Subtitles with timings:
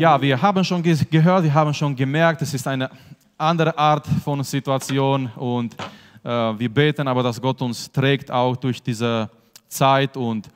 [0.00, 2.88] Ja, wir haben schon ge gehört, wir haben schon gemerkt, es ist eine
[3.36, 5.76] andere Art von Situation und
[6.24, 9.28] äh, wir beten aber, dass Gott uns trägt auch durch diese
[9.68, 10.48] Zeit und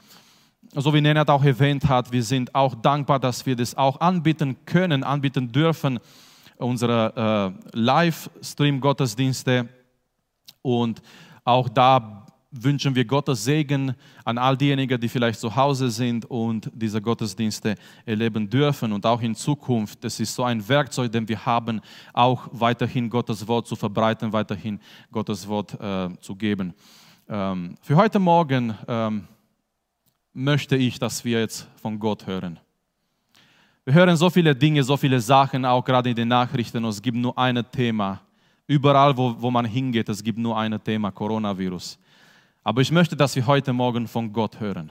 [0.74, 4.56] so wie Nenad auch erwähnt hat, wir sind auch dankbar, dass wir das auch anbieten
[4.64, 6.00] können, anbieten dürfen,
[6.56, 9.68] unsere äh, Livestream-Gottesdienste
[10.62, 11.02] und
[11.44, 12.23] auch da
[12.62, 13.94] wünschen wir Gottes Segen
[14.24, 17.74] an all diejenigen, die vielleicht zu Hause sind und diese Gottesdienste
[18.06, 18.92] erleben dürfen.
[18.92, 21.80] Und auch in Zukunft, das ist so ein Werkzeug, den wir haben,
[22.12, 24.78] auch weiterhin Gottes Wort zu verbreiten, weiterhin
[25.10, 26.72] Gottes Wort äh, zu geben.
[27.28, 29.26] Ähm, für heute Morgen ähm,
[30.32, 32.58] möchte ich, dass wir jetzt von Gott hören.
[33.84, 37.02] Wir hören so viele Dinge, so viele Sachen, auch gerade in den Nachrichten, und es
[37.02, 38.20] gibt nur ein Thema.
[38.66, 41.98] Überall, wo, wo man hingeht, es gibt nur ein Thema, Coronavirus.
[42.64, 44.90] Aber ich möchte, dass wir heute Morgen von Gott hören.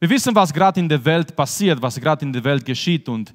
[0.00, 3.08] Wir wissen, was gerade in der Welt passiert, was gerade in der Welt geschieht.
[3.10, 3.34] Und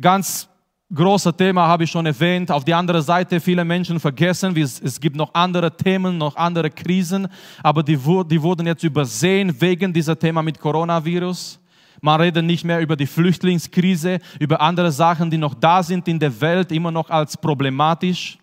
[0.00, 0.48] ganz
[0.92, 2.50] großes Thema habe ich schon erwähnt.
[2.50, 7.28] Auf die andere Seite, viele Menschen vergessen, es gibt noch andere Themen, noch andere Krisen,
[7.62, 11.60] aber die, die wurden jetzt übersehen wegen dieser Thema mit Coronavirus.
[12.00, 16.18] Man redet nicht mehr über die Flüchtlingskrise, über andere Sachen, die noch da sind in
[16.18, 18.38] der Welt, immer noch als problematisch.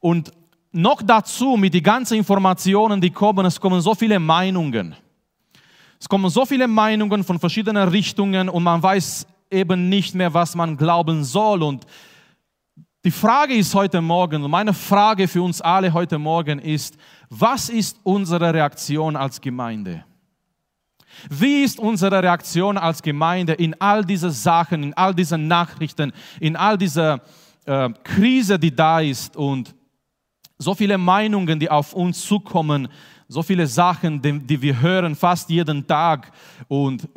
[0.00, 0.32] Und
[0.72, 4.94] noch dazu mit den ganzen Informationen, die kommen, es kommen so viele Meinungen.
[5.98, 10.54] Es kommen so viele Meinungen von verschiedenen Richtungen und man weiß eben nicht mehr, was
[10.54, 11.62] man glauben soll.
[11.62, 11.86] Und
[13.04, 16.96] die Frage ist heute Morgen, und meine Frage für uns alle heute Morgen ist,
[17.30, 20.04] was ist unsere Reaktion als Gemeinde?
[21.30, 26.56] Wie ist unsere Reaktion als Gemeinde in all diese Sachen, in all diese Nachrichten, in
[26.56, 27.20] all dieser
[27.64, 29.74] äh, Krise, die da ist und
[30.58, 32.88] so viele Meinungen, die auf uns zukommen,
[33.28, 36.32] so viele Sachen, die, die wir hören fast jeden Tag.
[36.68, 37.08] Und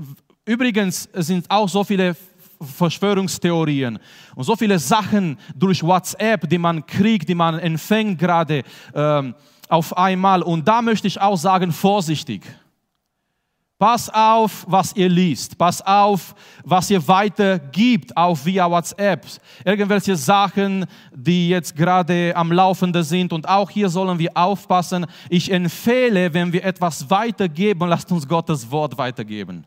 [0.46, 2.16] übrigens sind auch so viele
[2.62, 4.00] Verschwörungstheorien
[4.36, 8.64] und so viele Sachen durch WhatsApp, die man kriegt, die man empfängt gerade
[8.94, 9.34] ähm,
[9.70, 10.42] auf einmal.
[10.42, 12.44] Und da möchte ich auch sagen, vorsichtig.
[13.80, 15.58] Pass auf, was ihr liest.
[15.58, 16.36] Pass auf,
[16.66, 19.26] was ihr weitergibt, auch via WhatsApp.
[19.64, 20.86] Irgendwelche Sachen,
[21.16, 23.32] die jetzt gerade am Laufenden sind.
[23.32, 25.06] Und auch hier sollen wir aufpassen.
[25.30, 29.66] Ich empfehle, wenn wir etwas weitergeben, lasst uns Gottes Wort weitergeben.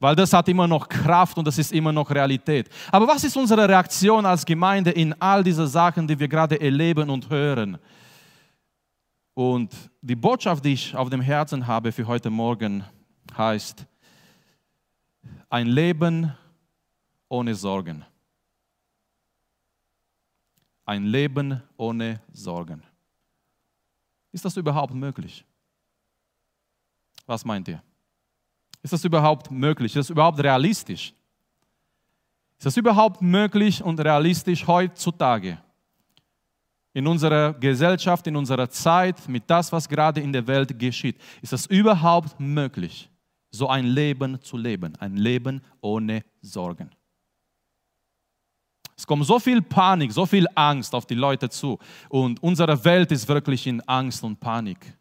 [0.00, 2.70] Weil das hat immer noch Kraft und das ist immer noch Realität.
[2.90, 7.10] Aber was ist unsere Reaktion als Gemeinde in all diese Sachen, die wir gerade erleben
[7.10, 7.76] und hören?
[9.34, 12.84] Und die Botschaft, die ich auf dem Herzen habe für heute Morgen,
[13.36, 13.86] heißt
[15.48, 16.32] ein Leben
[17.28, 18.04] ohne Sorgen.
[20.84, 22.82] Ein Leben ohne Sorgen.
[24.32, 25.44] Ist das überhaupt möglich?
[27.26, 27.82] Was meint ihr?
[28.82, 29.92] Ist das überhaupt möglich?
[29.96, 31.14] Ist das überhaupt realistisch?
[32.58, 35.58] Ist das überhaupt möglich und realistisch heutzutage?
[36.94, 41.20] in unserer Gesellschaft, in unserer Zeit, mit das, was gerade in der Welt geschieht.
[41.42, 43.10] Ist es überhaupt möglich,
[43.54, 44.94] so ein Leben zu leben?
[44.98, 46.90] Ein Leben ohne Sorgen.
[48.96, 51.78] Es kommt so viel Panik, so viel Angst auf die Leute zu
[52.08, 54.96] und unsere Welt ist wirklich in Angst und Panik.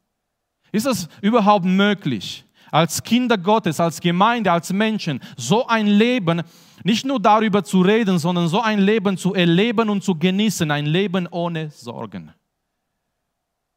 [0.71, 6.41] Ist es überhaupt möglich, als Kinder Gottes, als Gemeinde, als Menschen so ein Leben
[6.83, 10.87] nicht nur darüber zu reden, sondern so ein Leben zu erleben und zu genießen, ein
[10.87, 12.31] Leben ohne Sorgen.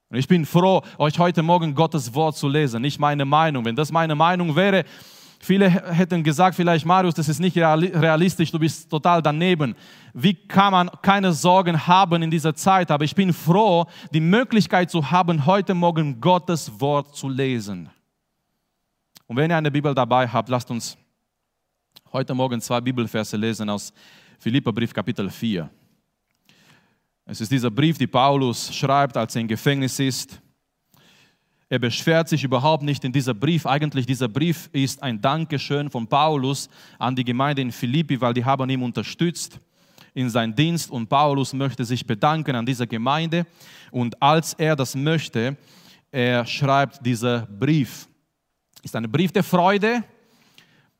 [0.08, 3.64] Und ich bin froh, euch heute Morgen Gottes Wort zu lesen, nicht meine Meinung.
[3.64, 4.84] Wenn das meine Meinung wäre,
[5.40, 9.74] viele hätten gesagt, vielleicht Marius, das ist nicht realistisch, du bist total daneben.
[10.14, 12.92] Wie kann man keine Sorgen haben in dieser Zeit?
[12.92, 17.90] Aber ich bin froh, die Möglichkeit zu haben, heute Morgen Gottes Wort zu lesen.
[19.26, 20.96] Und wenn ihr eine Bibel dabei habt, lasst uns
[22.12, 23.92] heute Morgen zwei Bibelverse lesen aus
[24.38, 25.68] Philipperbrief Kapitel 4.
[27.28, 30.40] Es ist dieser Brief, den Paulus schreibt, als er im Gefängnis ist.
[31.68, 33.66] Er beschwert sich überhaupt nicht in dieser Brief.
[33.66, 36.70] Eigentlich dieser Brief ist ein Dankeschön von Paulus
[37.00, 39.58] an die Gemeinde in Philippi, weil die haben ihn unterstützt
[40.14, 43.44] in seinem Dienst und Paulus möchte sich bedanken an dieser Gemeinde
[43.90, 45.56] und als er das möchte,
[46.12, 48.06] er schreibt dieser Brief.
[48.84, 50.04] Ist ein Brief der Freude,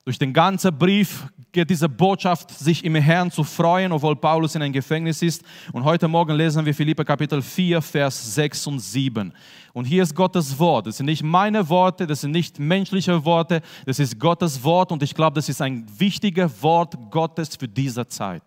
[0.07, 4.63] durch den ganzen Brief geht diese Botschaft, sich im Herrn zu freuen, obwohl Paulus in
[4.63, 5.43] einem Gefängnis ist.
[5.73, 9.33] Und heute Morgen lesen wir Philippe Kapitel 4, Vers 6 und 7.
[9.73, 10.87] Und hier ist Gottes Wort.
[10.87, 14.93] Das sind nicht meine Worte, das sind nicht menschliche Worte, das ist Gottes Wort.
[14.93, 18.45] Und ich glaube, das ist ein wichtiges Wort Gottes für diese Zeit.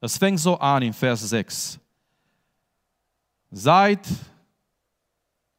[0.00, 1.78] Das fängt so an in Vers 6.
[3.50, 4.08] Seid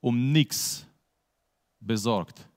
[0.02, 0.88] um nichts
[1.80, 2.48] besorgt.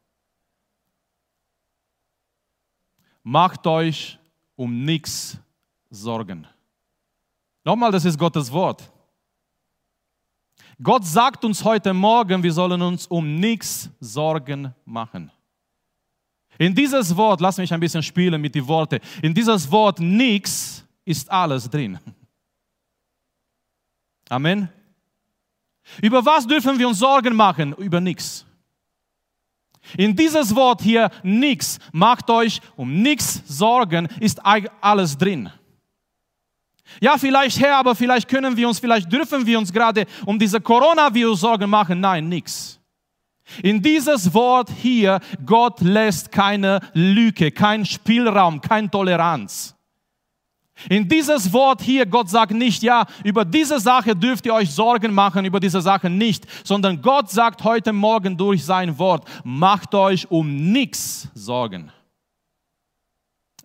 [3.26, 4.20] Macht euch
[4.54, 5.36] um nichts
[5.90, 6.46] sorgen.
[7.64, 8.88] Nochmal, das ist Gottes Wort.
[10.80, 15.32] Gott sagt uns heute Morgen, wir sollen uns um nichts Sorgen machen.
[16.56, 20.84] In dieses Wort, lass mich ein bisschen spielen mit den Worten, in dieses Wort nichts
[21.04, 21.98] ist alles drin.
[24.28, 24.68] Amen.
[26.00, 27.72] Über was dürfen wir uns Sorgen machen?
[27.74, 28.46] Über nichts.
[29.96, 34.40] In dieses Wort hier nichts, macht euch um nichts Sorgen, ist
[34.80, 35.50] alles drin.
[37.00, 40.60] Ja, vielleicht Herr, aber vielleicht können wir uns, vielleicht dürfen wir uns gerade um diese
[40.60, 42.00] Coronavirus Sorgen machen.
[42.00, 42.80] Nein, nichts.
[43.62, 49.75] In dieses Wort hier, Gott lässt keine Lücke, kein Spielraum, keine Toleranz.
[50.88, 55.14] In dieses Wort hier, Gott sagt nicht, ja, über diese Sache dürft ihr euch Sorgen
[55.14, 60.30] machen, über diese Sache nicht, sondern Gott sagt heute Morgen durch sein Wort, macht euch
[60.30, 61.90] um nichts Sorgen.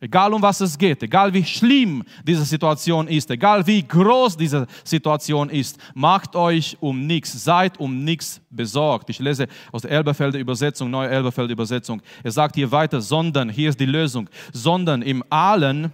[0.03, 4.65] Egal um was es geht, egal wie schlimm diese Situation ist, egal wie groß diese
[4.83, 9.11] Situation ist, macht euch um nichts, seid um nichts besorgt.
[9.11, 12.01] Ich lese aus der Elberfelder Übersetzung, neue Elberfelder Übersetzung.
[12.23, 15.93] Er sagt hier weiter, sondern, hier ist die Lösung, sondern im Allen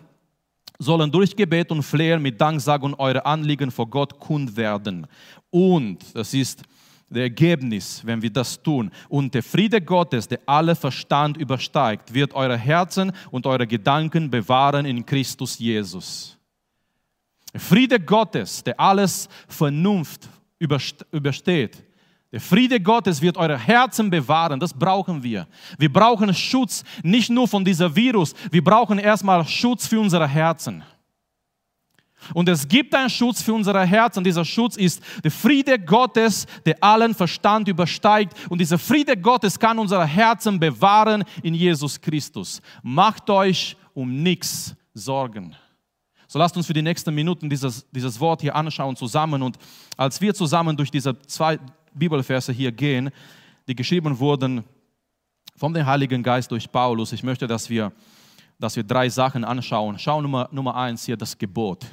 [0.80, 5.08] sollen durch Gebet und Flehen mit Danksagung eure Anliegen vor Gott kund werden.
[5.50, 6.64] Und, das ist
[7.10, 8.92] das Ergebnis, wenn wir das tun.
[9.08, 14.86] Und der Friede Gottes, der alle Verstand übersteigt, wird eure Herzen und eure Gedanken bewahren
[14.86, 16.38] in Christus Jesus.
[17.56, 20.28] Friede Gottes, der alles Vernunft
[20.60, 21.84] übersteht,
[22.32, 24.60] der Friede Gottes wird eure Herzen bewahren.
[24.60, 25.48] Das brauchen wir.
[25.78, 30.84] Wir brauchen Schutz nicht nur von diesem Virus, wir brauchen erstmal Schutz für unsere Herzen.
[32.34, 34.24] Und es gibt einen Schutz für unsere Herzen.
[34.24, 38.34] Dieser Schutz ist der Friede Gottes, der allen Verstand übersteigt.
[38.50, 42.62] Und dieser Friede Gottes kann unsere Herzen bewahren in Jesus Christus.
[42.82, 45.56] Macht euch um nichts Sorgen.
[46.28, 49.42] So lasst uns für die nächsten Minuten dieses, dieses Wort hier anschauen zusammen.
[49.42, 49.58] Und
[49.96, 51.60] als wir zusammen durch diese zwei
[51.98, 53.10] Bibelverse hier gehen,
[53.68, 54.64] die geschrieben wurden
[55.56, 57.92] vom Heiligen Geist durch Paulus, ich möchte, dass wir
[58.60, 60.00] dass wir drei Sachen anschauen.
[60.00, 61.86] Schau Nummer, Nummer eins hier, das Gebot.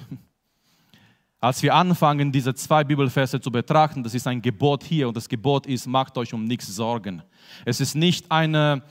[1.41, 5.29] Als wir anfangen, diese zwei Bibelverse zu betrachten, das ist ein Gebot hier und das
[5.29, 7.23] Gebot ist, macht euch um nichts Sorgen.
[7.67, 8.83] Es ist nicht eine,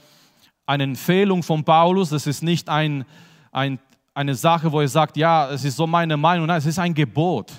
[0.67, 3.05] eine Empfehlung von Paulus, es ist nicht ein,
[3.51, 3.79] ein,
[4.13, 6.93] eine Sache, wo er sagt, ja, es ist so meine Meinung, nein, es ist ein
[6.93, 7.51] Gebot.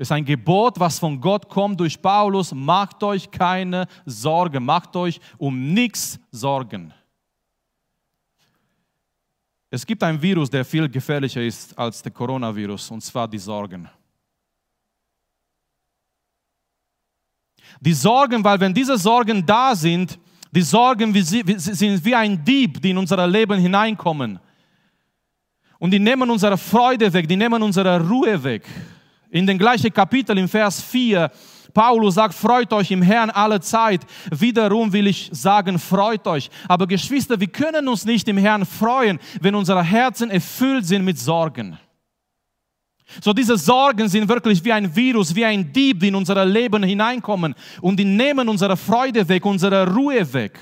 [0.00, 2.54] Ist ein Gebot, was von Gott kommt durch Paulus.
[2.54, 6.94] Macht euch keine Sorgen, macht euch um nichts Sorgen.
[9.68, 13.90] Es gibt ein Virus, der viel gefährlicher ist als der Coronavirus, und zwar die Sorgen.
[17.78, 20.18] Die Sorgen, weil wenn diese Sorgen da sind,
[20.50, 24.40] die Sorgen sind wie ein Dieb, die in unser Leben hineinkommen.
[25.78, 28.66] Und die nehmen unsere Freude weg, die nehmen unsere Ruhe weg.
[29.30, 31.30] In dem gleichen Kapitel, im Vers 4,
[31.72, 34.00] Paulus sagt, freut euch im Herrn alle Zeit.
[34.30, 36.50] Wiederum will ich sagen, freut euch.
[36.66, 41.18] Aber Geschwister, wir können uns nicht im Herrn freuen, wenn unsere Herzen erfüllt sind mit
[41.18, 41.78] Sorgen.
[43.20, 46.82] So diese Sorgen sind wirklich wie ein Virus, wie ein Dieb, die in unser Leben
[46.82, 50.58] hineinkommen und die nehmen unsere Freude weg, unsere Ruhe weg.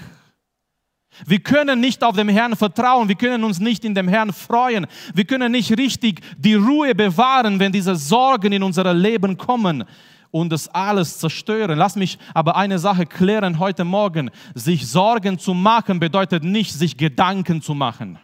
[1.26, 4.86] Wir können nicht auf dem Herrn vertrauen, wir können uns nicht in dem Herrn freuen,
[5.14, 9.84] wir können nicht richtig die Ruhe bewahren, wenn diese Sorgen in unser Leben kommen
[10.30, 11.78] und das alles zerstören.
[11.78, 14.30] Lass mich aber eine Sache klären heute Morgen.
[14.54, 18.18] Sich Sorgen zu machen bedeutet nicht, sich Gedanken zu machen.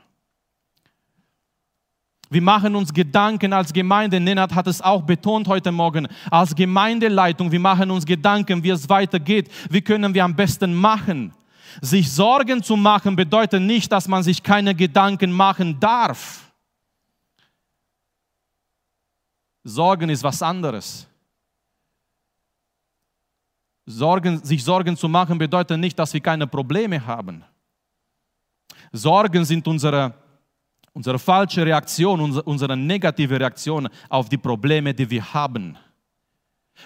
[2.30, 4.18] Wir machen uns Gedanken als Gemeinde.
[4.18, 6.08] Nenad hat es auch betont heute Morgen.
[6.30, 9.50] Als Gemeindeleitung, wir machen uns Gedanken, wie es weitergeht.
[9.70, 11.32] Wie können wir am besten machen?
[11.80, 16.52] Sich Sorgen zu machen bedeutet nicht, dass man sich keine Gedanken machen darf.
[19.64, 21.08] Sorgen ist was anderes.
[23.86, 27.44] Sorgen, sich Sorgen zu machen bedeutet nicht, dass wir keine Probleme haben.
[28.92, 30.14] Sorgen sind unsere,
[30.92, 35.76] unsere falsche Reaktion, unsere, unsere negative Reaktion auf die Probleme, die wir haben.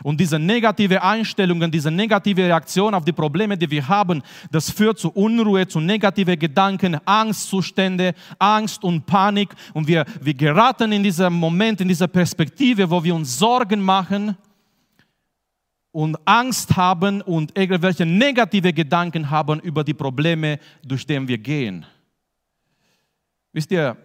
[0.03, 4.99] Und diese negative Einstellungen, diese negative Reaktion auf die Probleme, die wir haben, das führt
[4.99, 9.51] zu Unruhe, zu negativen Gedanken, Angstzustände, Angst und Panik.
[9.75, 14.37] Und wir, wir geraten in diesem Moment, in dieser Perspektive, wo wir uns Sorgen machen
[15.91, 21.85] und Angst haben und irgendwelche negative Gedanken haben über die Probleme, durch die wir gehen.
[23.53, 23.97] Wisst ihr,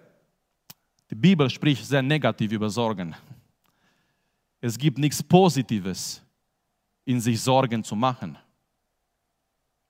[1.11, 3.13] die Bibel spricht sehr negativ über Sorgen.
[4.65, 6.21] Es gibt nichts Positives
[7.03, 8.37] in sich Sorgen zu machen.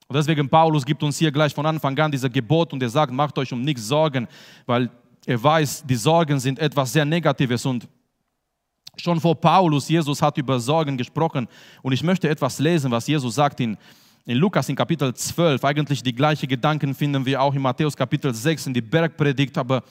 [0.07, 3.13] Und deswegen Paulus gibt uns hier gleich von Anfang an dieser Gebot und er sagt,
[3.13, 4.27] macht euch um nichts Sorgen,
[4.65, 4.89] weil
[5.27, 7.87] er weiß, die Sorgen sind etwas sehr Negatives und
[8.97, 11.47] schon vor Paulus, Jesus hat über Sorgen gesprochen
[11.83, 13.77] und ich möchte etwas lesen, was Jesus sagt in,
[14.25, 15.63] in Lukas in Kapitel 12.
[15.63, 19.83] Eigentlich die gleichen Gedanken finden wir auch in Matthäus Kapitel 6 in die Bergpredigt, aber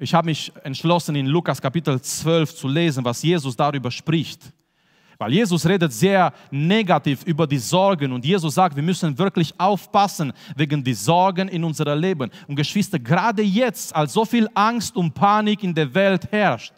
[0.00, 4.50] ich habe mich entschlossen, in Lukas Kapitel 12 zu lesen, was Jesus darüber spricht.
[5.18, 10.32] Weil Jesus redet sehr negativ über die Sorgen und Jesus sagt, wir müssen wirklich aufpassen
[10.56, 12.30] wegen die Sorgen in unserem Leben.
[12.48, 16.72] Und Geschwister, gerade jetzt, als so viel Angst und Panik in der Welt herrscht,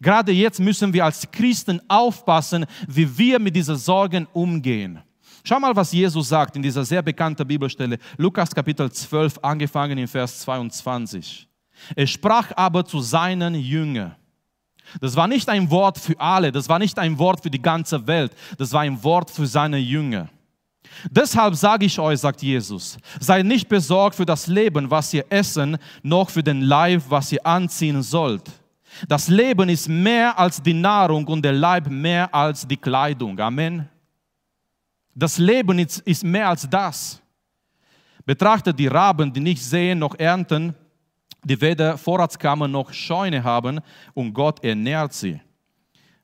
[0.00, 4.98] gerade jetzt müssen wir als Christen aufpassen, wie wir mit diesen Sorgen umgehen.
[5.44, 10.08] Schau mal, was Jesus sagt in dieser sehr bekannten Bibelstelle, Lukas Kapitel 12, angefangen in
[10.08, 11.51] Vers 22.
[11.94, 14.14] Er sprach aber zu seinen Jüngern.
[15.00, 18.06] Das war nicht ein Wort für alle, das war nicht ein Wort für die ganze
[18.06, 20.28] Welt, das war ein Wort für seine Jünger.
[21.10, 25.78] Deshalb sage ich euch, sagt Jesus, seid nicht besorgt für das Leben, was ihr essen,
[26.02, 28.50] noch für den Leib, was ihr anziehen sollt.
[29.08, 33.38] Das Leben ist mehr als die Nahrung und der Leib mehr als die Kleidung.
[33.38, 33.88] Amen.
[35.14, 37.20] Das Leben ist, mehr als das.
[38.24, 40.74] Betrachtet die Raben, die nicht sehen noch ernten,
[41.44, 43.80] die weder Vorratskammer noch Scheune haben
[44.14, 45.40] und Gott ernährt sie.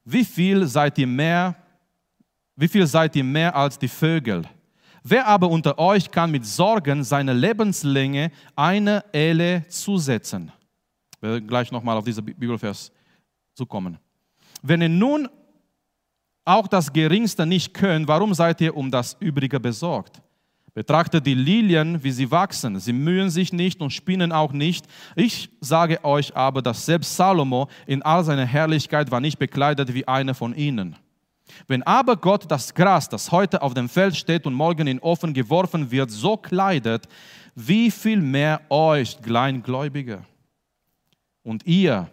[0.04, 1.56] Wie viel seid ihr mehr,
[2.56, 4.42] wie viel seid ihr mehr als die Vögel?
[5.02, 10.52] Wer aber unter euch kann mit Sorgen seine Lebenslänge eine Elle zusetzen?
[11.14, 12.92] Ich werde gleich nochmal auf diesen Bibelvers
[13.54, 13.98] zukommen.
[14.62, 15.28] Wenn ihr nun
[16.44, 20.22] auch das Geringste nicht könnt, warum seid ihr um das Übrige besorgt?
[20.74, 22.78] Betrachtet die Lilien, wie sie wachsen.
[22.78, 24.86] Sie mühen sich nicht und spinnen auch nicht.
[25.16, 30.06] Ich sage euch aber, dass selbst Salomo in all seiner Herrlichkeit war nicht bekleidet wie
[30.06, 30.96] einer von ihnen.
[31.66, 35.32] Wenn aber Gott das Gras, das heute auf dem Feld steht und morgen in Ofen
[35.32, 37.08] geworfen wird, so kleidet,
[37.54, 40.24] wie viel mehr euch, Kleingläubige?
[41.42, 42.08] Und ihr,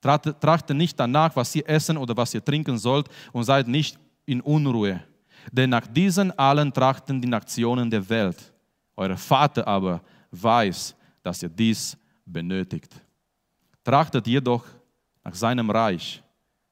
[0.00, 4.40] trachtet nicht danach, was ihr essen oder was ihr trinken sollt und seid nicht in
[4.40, 5.00] Unruhe
[5.50, 8.52] denn nach diesen allen trachten die Nationen der Welt.
[8.96, 12.94] Euer Vater aber weiß, dass ihr dies benötigt.
[13.82, 14.64] Trachtet jedoch
[15.24, 16.22] nach seinem Reich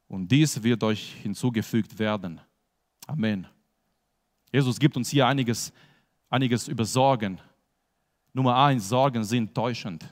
[0.08, 2.40] und dies wird euch hinzugefügt werden.
[3.06, 3.46] Amen.
[4.52, 5.72] Jesus gibt uns hier einiges,
[6.28, 7.40] einiges über Sorgen.
[8.32, 10.04] Nummer eins, Sorgen sind täuschend.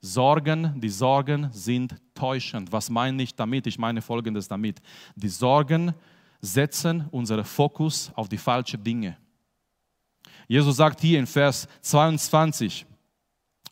[0.00, 2.70] Sorgen, die Sorgen sind täuschend.
[2.70, 3.66] Was meine ich damit?
[3.66, 4.80] Ich meine folgendes damit.
[5.16, 5.92] Die Sorgen
[6.40, 9.16] setzen unseren Fokus auf die falschen Dinge.
[10.46, 12.86] Jesus sagt hier in Vers 22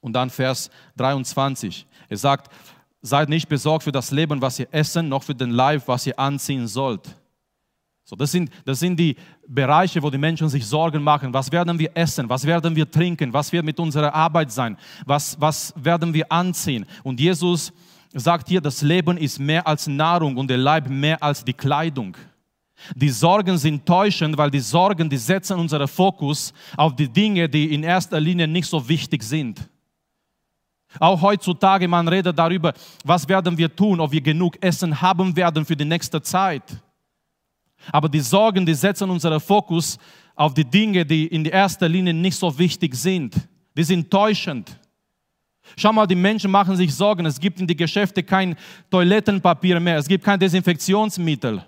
[0.01, 2.53] und dann Vers 23, er sagt,
[3.01, 6.19] seid nicht besorgt für das Leben, was ihr essen, noch für den Leib, was ihr
[6.19, 7.17] anziehen sollt.
[8.05, 9.17] So, das, sind, das sind die
[9.49, 11.35] Bereiche, wo die Menschen sich Sorgen machen.
[11.35, 12.29] Was werden wir essen?
[12.29, 13.33] Was werden wir trinken?
[13.33, 14.77] Was wird mit unserer Arbeit sein?
[15.05, 16.87] Was, was werden wir anziehen?
[17.03, 17.73] Und Jesus
[18.15, 22.17] sagt hier, das Leben ist mehr als Nahrung und der Leib mehr als die Kleidung.
[22.95, 27.73] Die Sorgen sind täuschend, weil die Sorgen, die setzen unseren Fokus auf die Dinge, die
[27.73, 29.69] in erster Linie nicht so wichtig sind.
[30.99, 32.73] Auch heutzutage, man redet darüber,
[33.05, 36.63] was werden wir tun, ob wir genug Essen haben werden für die nächste Zeit.
[37.93, 39.99] Aber die Sorgen, die setzen unseren Fokus
[40.35, 43.35] auf die Dinge, die in erster Linie nicht so wichtig sind.
[43.77, 44.79] Die sind täuschend.
[45.77, 47.27] Schau mal, die Menschen machen sich Sorgen.
[47.27, 48.57] Es gibt in die Geschäfte kein
[48.91, 49.99] Toilettenpapier mehr.
[49.99, 51.65] Es gibt kein Desinfektionsmittel.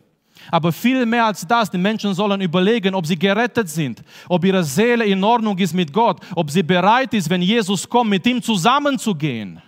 [0.50, 4.64] Aber viel mehr als das, die Menschen sollen überlegen, ob sie gerettet sind, ob ihre
[4.64, 8.42] Seele in Ordnung ist mit Gott, ob sie bereit ist, wenn Jesus kommt, mit ihm
[8.42, 9.60] zusammenzugehen.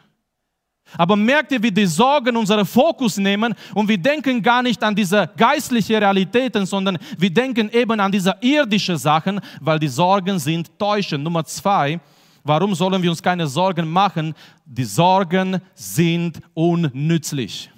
[0.97, 4.95] Aber merkt ihr, wie die Sorgen unseren Fokus nehmen und wir denken gar nicht an
[4.95, 10.77] diese geistlichen Realitäten, sondern wir denken eben an diese irdischen Sachen, weil die Sorgen sind
[10.79, 11.23] täuschend.
[11.23, 12.01] Nummer zwei,
[12.43, 14.35] warum sollen wir uns keine Sorgen machen?
[14.65, 17.71] Die Sorgen sind unnützlich.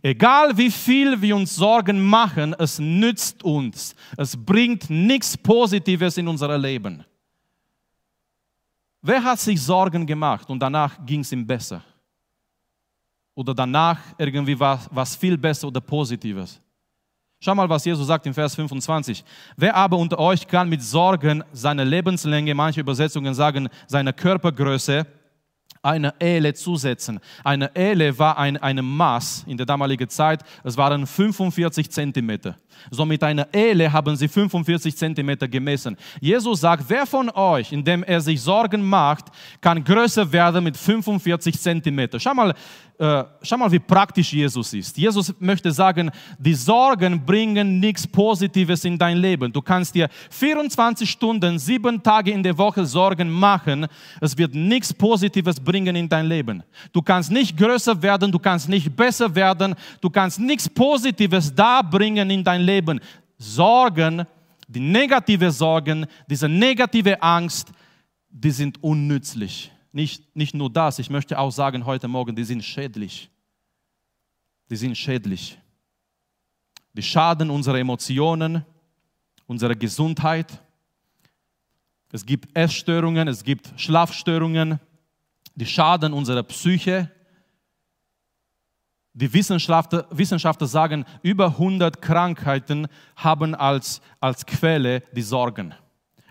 [0.00, 3.94] Egal wie viel wir uns Sorgen machen, es nützt uns.
[4.16, 7.04] Es bringt nichts Positives in unser Leben.
[9.02, 11.82] Wer hat sich Sorgen gemacht und danach ging es ihm besser?
[13.34, 16.60] Oder danach irgendwie was, was viel besser oder Positives?
[17.40, 19.24] Schau mal, was Jesus sagt im Vers 25.
[19.56, 25.04] Wer aber unter euch kann mit Sorgen seine Lebenslänge, manche Übersetzungen sagen seine Körpergröße,
[25.82, 27.18] eine Ehle zusetzen.
[27.42, 32.56] Eine Ehle war ein eine Maß in der damaligen Zeit, es waren 45 Zentimeter.
[32.90, 35.96] So mit einer Ehle haben sie 45 Zentimeter gemessen.
[36.20, 39.26] Jesus sagt, wer von euch, indem er sich Sorgen macht,
[39.60, 42.18] kann größer werden mit 45 Zentimeter.
[42.20, 42.54] Schau mal,
[43.02, 44.96] äh, schau mal, wie praktisch Jesus ist.
[44.96, 49.52] Jesus möchte sagen, die Sorgen bringen nichts Positives in dein Leben.
[49.52, 53.88] Du kannst dir 24 Stunden, sieben Tage in der Woche Sorgen machen.
[54.20, 56.62] Es wird nichts Positives bringen in dein Leben.
[56.92, 61.82] Du kannst nicht größer werden, du kannst nicht besser werden, du kannst nichts Positives da
[61.82, 63.00] bringen in dein Leben.
[63.36, 64.24] Sorgen,
[64.68, 67.72] die negative Sorgen, diese negative Angst,
[68.30, 69.72] die sind unnützlich.
[69.92, 73.30] Nicht, nicht nur das, ich möchte auch sagen heute Morgen, die sind schädlich.
[74.70, 75.58] Die sind schädlich.
[76.94, 78.64] Die schaden unsere Emotionen,
[79.46, 80.62] unsere Gesundheit.
[82.10, 84.80] Es gibt Essstörungen, es gibt Schlafstörungen,
[85.54, 87.10] die schaden unserer Psyche.
[89.14, 95.74] Die Wissenschaftler, Wissenschaftler sagen, über 100 Krankheiten haben als, als Quelle die Sorgen.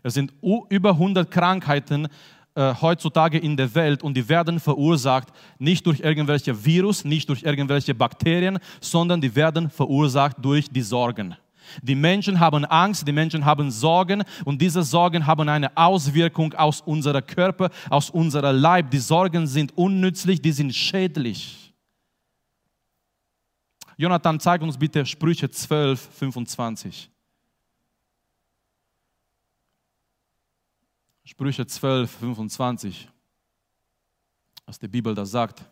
[0.01, 2.07] Es sind über 100 Krankheiten,
[2.53, 7.43] äh, heutzutage in der Welt und die werden verursacht nicht durch irgendwelche Virus, nicht durch
[7.43, 11.35] irgendwelche Bakterien, sondern die werden verursacht durch die Sorgen.
[11.81, 16.81] Die Menschen haben Angst, die Menschen haben Sorgen und diese Sorgen haben eine Auswirkung aus
[16.81, 18.91] unserem Körper, aus unserem Leib.
[18.91, 21.73] Die Sorgen sind unnützlich, die sind schädlich.
[23.95, 27.11] Jonathan, zeig uns bitte Sprüche 12, 25.
[31.23, 33.09] Sprüche 12, 25,
[34.65, 35.63] was die Bibel da sagt.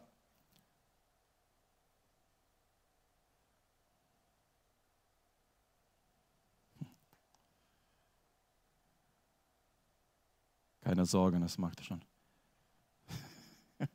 [10.82, 12.02] Keine Sorge, das macht er schon.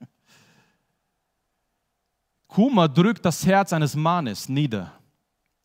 [2.46, 4.92] Kummer drückt das Herz eines Mannes nieder,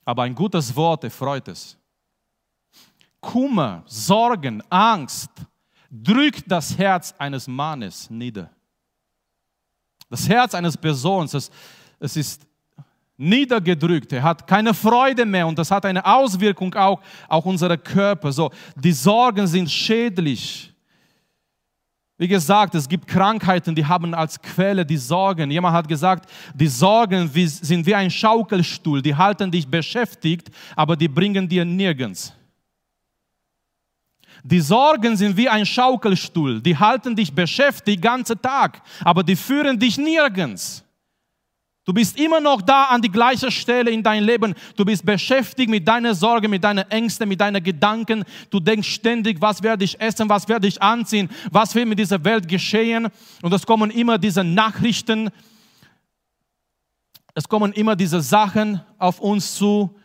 [0.05, 1.77] aber ein gutes Wort erfreut es.
[3.19, 5.29] Kummer, Sorgen, Angst,
[5.89, 8.49] drückt das Herz eines Mannes nieder.
[10.09, 11.51] Das Herz eines Persons, es,
[11.99, 12.47] es ist
[13.17, 18.31] niedergedrückt, er hat keine Freude mehr und das hat eine Auswirkung auch auf unsere Körper.
[18.31, 20.73] So, die Sorgen sind schädlich.
[22.17, 25.51] Wie gesagt, es gibt Krankheiten, die haben als Quelle die Sorgen.
[25.51, 31.07] Jemand hat gesagt, die Sorgen sind wie ein Schaukelstuhl, die halten dich beschäftigt, aber die
[31.07, 32.33] bringen dir nirgends.
[34.43, 39.35] Die Sorgen sind wie ein Schaukelstuhl, die halten dich beschäftigt den ganzen Tag, aber die
[39.35, 40.83] führen dich nirgends.
[41.85, 44.53] Du bist immer noch da an die gleiche Stelle in deinem Leben.
[44.75, 48.23] Du bist beschäftigt mit deiner Sorge, mit deinen Ängsten, mit deinen Gedanken.
[48.51, 52.23] Du denkst ständig, was werde ich essen, was werde ich anziehen, was wird mit dieser
[52.23, 53.07] Welt geschehen.
[53.41, 55.31] Und es kommen immer diese Nachrichten,
[57.33, 59.95] es kommen immer diese Sachen auf uns zu,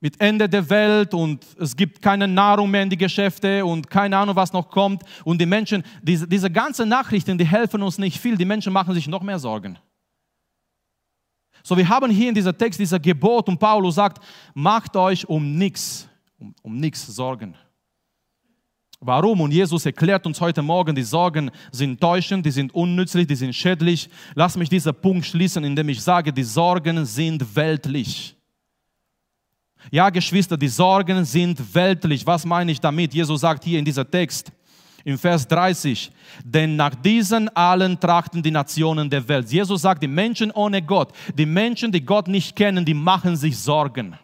[0.00, 4.16] mit Ende der Welt und es gibt keine Nahrung mehr in die Geschäfte und keine
[4.16, 5.02] Ahnung, was noch kommt.
[5.24, 8.36] Und die Menschen, diese, diese ganzen Nachrichten, die helfen uns nicht viel.
[8.36, 9.78] Die Menschen machen sich noch mehr Sorgen.
[11.62, 15.58] So, wir haben hier in dieser Text dieser Gebot und Paulus sagt, macht euch um
[15.58, 16.08] nichts,
[16.38, 17.54] um, um nichts Sorgen.
[19.02, 19.42] Warum?
[19.42, 23.54] Und Jesus erklärt uns heute Morgen, die Sorgen sind täuschend, die sind unnützlich, die sind
[23.54, 24.08] schädlich.
[24.34, 28.39] Lass mich diesen Punkt schließen, indem ich sage, die Sorgen sind weltlich.
[29.90, 32.26] Ja, Geschwister, die Sorgen sind weltlich.
[32.26, 33.14] Was meine ich damit?
[33.14, 34.52] Jesus sagt hier in dieser Text,
[35.04, 36.12] im Vers 30,
[36.44, 39.50] denn nach diesen allen trachten die Nationen der Welt.
[39.50, 43.58] Jesus sagt, die Menschen ohne Gott, die Menschen, die Gott nicht kennen, die machen sich
[43.58, 44.18] Sorgen.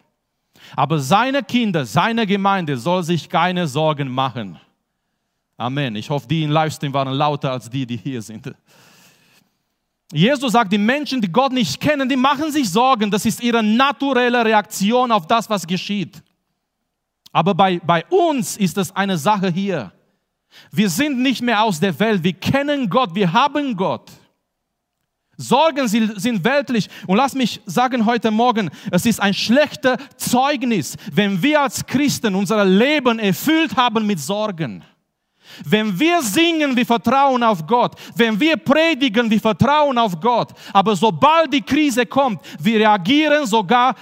[0.75, 4.59] Aber seine Kinder, seine Gemeinde soll sich keine Sorgen machen.
[5.57, 5.95] Amen.
[5.95, 8.53] Ich hoffe, die in Livestream waren lauter als die, die hier sind.
[10.11, 13.11] Jesus sagt, die Menschen, die Gott nicht kennen, die machen sich Sorgen.
[13.11, 16.23] Das ist ihre naturelle Reaktion auf das, was geschieht.
[17.33, 19.91] Aber bei, bei uns ist es eine Sache hier.
[20.71, 22.23] Wir sind nicht mehr aus der Welt.
[22.23, 23.13] Wir kennen Gott.
[23.13, 24.09] Wir haben Gott.
[25.35, 26.89] Sorgen sind weltlich.
[27.05, 32.33] Und lass mich sagen heute Morgen, es ist ein schlechter Zeugnis, wenn wir als Christen
[32.33, 34.83] unser Leben erfüllt haben mit Sorgen.
[35.65, 37.95] Wenn wir singen, wir vertrauen auf Gott.
[38.15, 40.53] Wenn wir predigen, wir vertrauen auf Gott.
[40.73, 43.95] Aber sobald die Krise kommt, wir reagieren sogar äh,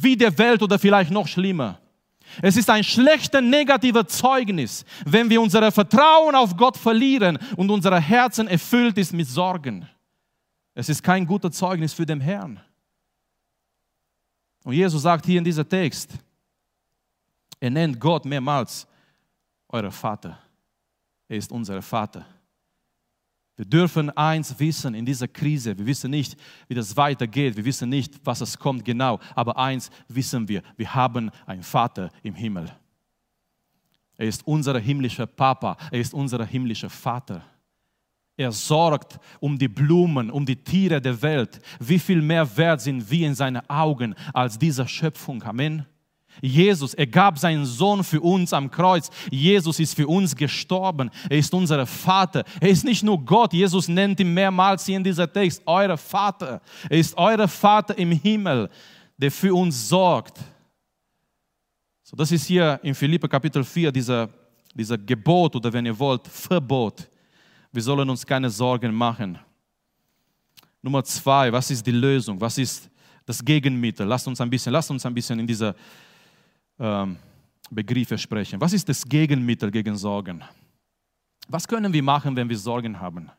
[0.00, 1.78] wie der Welt oder vielleicht noch schlimmer.
[2.42, 7.98] Es ist ein schlechter, negativer Zeugnis, wenn wir unser Vertrauen auf Gott verlieren und unser
[7.98, 9.88] Herzen erfüllt ist mit Sorgen.
[10.74, 12.60] Es ist kein guter Zeugnis für den Herrn.
[14.62, 16.12] Und Jesus sagt hier in diesem Text,
[17.58, 18.86] er nennt Gott mehrmals
[19.68, 20.38] euer Vater.
[21.28, 22.26] Er ist unser Vater.
[23.56, 25.76] Wir dürfen eins wissen in dieser Krise.
[25.76, 26.36] Wir wissen nicht,
[26.68, 27.56] wie das weitergeht.
[27.56, 29.18] Wir wissen nicht, was es kommt genau.
[29.34, 30.62] Aber eins wissen wir.
[30.76, 32.70] Wir haben einen Vater im Himmel.
[34.16, 35.76] Er ist unser himmlischer Papa.
[35.90, 37.44] Er ist unser himmlischer Vater.
[38.36, 41.60] Er sorgt um die Blumen, um die Tiere der Welt.
[41.80, 45.42] Wie viel mehr wert sind wir in seinen Augen als diese Schöpfung?
[45.42, 45.84] Amen.
[46.40, 49.10] Jesus, er gab seinen Sohn für uns am Kreuz.
[49.30, 51.10] Jesus ist für uns gestorben.
[51.28, 52.44] Er ist unser Vater.
[52.60, 53.52] Er ist nicht nur Gott.
[53.52, 56.60] Jesus nennt ihn mehrmals hier in dieser Text, euer Vater.
[56.88, 58.68] Er ist euer Vater im Himmel,
[59.16, 60.38] der für uns sorgt.
[62.02, 64.30] So, das ist hier in Philippe Kapitel 4 dieser,
[64.74, 67.08] dieser Gebot oder wenn ihr wollt, Verbot.
[67.70, 69.38] Wir sollen uns keine Sorgen machen.
[70.80, 72.40] Nummer zwei, was ist die Lösung?
[72.40, 72.88] Was ist
[73.26, 74.06] das Gegenmittel?
[74.06, 75.74] Lasst uns ein bisschen, lasst uns ein bisschen in dieser
[77.70, 78.60] Begriffe sprechen.
[78.60, 80.42] Was ist das Gegenmittel gegen Sorgen?
[81.48, 83.30] Was können wir machen, wenn wir Sorgen haben?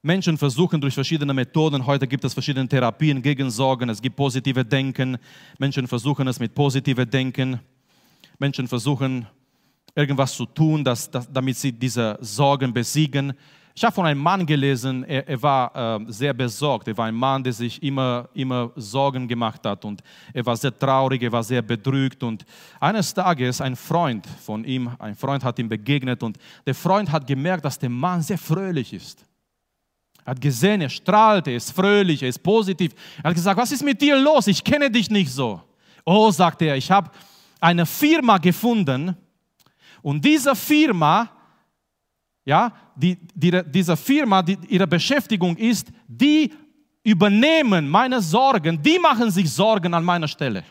[0.00, 4.64] Menschen versuchen durch verschiedene Methoden, heute gibt es verschiedene Therapien gegen Sorgen, es gibt positive
[4.64, 5.18] Denken,
[5.58, 7.58] Menschen versuchen es mit positivem Denken,
[8.38, 9.26] Menschen versuchen
[9.96, 13.32] irgendwas zu tun, dass, dass, damit sie diese Sorgen besiegen.
[13.78, 16.88] Ich habe von einem Mann gelesen, er, er war äh, sehr besorgt.
[16.88, 20.02] Er war ein Mann, der sich immer, immer Sorgen gemacht hat und
[20.34, 22.24] er war sehr traurig, er war sehr bedrückt.
[22.24, 22.44] Und
[22.80, 27.24] eines Tages ein Freund von ihm, ein Freund hat ihm begegnet und der Freund hat
[27.24, 29.24] gemerkt, dass der Mann sehr fröhlich ist.
[30.24, 32.90] Er hat gesehen, er strahlt, er ist fröhlich, er ist positiv.
[33.22, 34.48] Er hat gesagt, was ist mit dir los?
[34.48, 35.62] Ich kenne dich nicht so.
[36.04, 37.12] Oh, sagte er, ich habe
[37.60, 39.16] eine Firma gefunden
[40.02, 41.30] und diese Firma
[42.48, 46.50] ja, die, die, diese Firma, die, ihre Beschäftigung ist, die
[47.02, 50.64] übernehmen meine Sorgen, die machen sich Sorgen an meiner Stelle.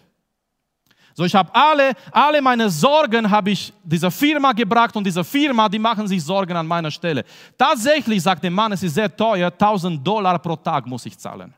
[1.13, 5.69] So, ich habe alle, alle meine Sorgen habe ich dieser Firma gebracht und diese Firma,
[5.69, 7.23] die machen sich Sorgen an meiner Stelle.
[7.55, 11.53] Tatsächlich sagt der Mann, es ist sehr teuer, 1000 Dollar pro Tag muss ich zahlen.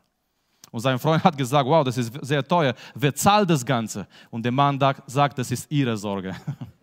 [0.70, 4.06] Und sein Freund hat gesagt, wow, das ist sehr teuer, wer zahlt das Ganze?
[4.28, 6.36] Und der Mann sagt, das ist ihre Sorge.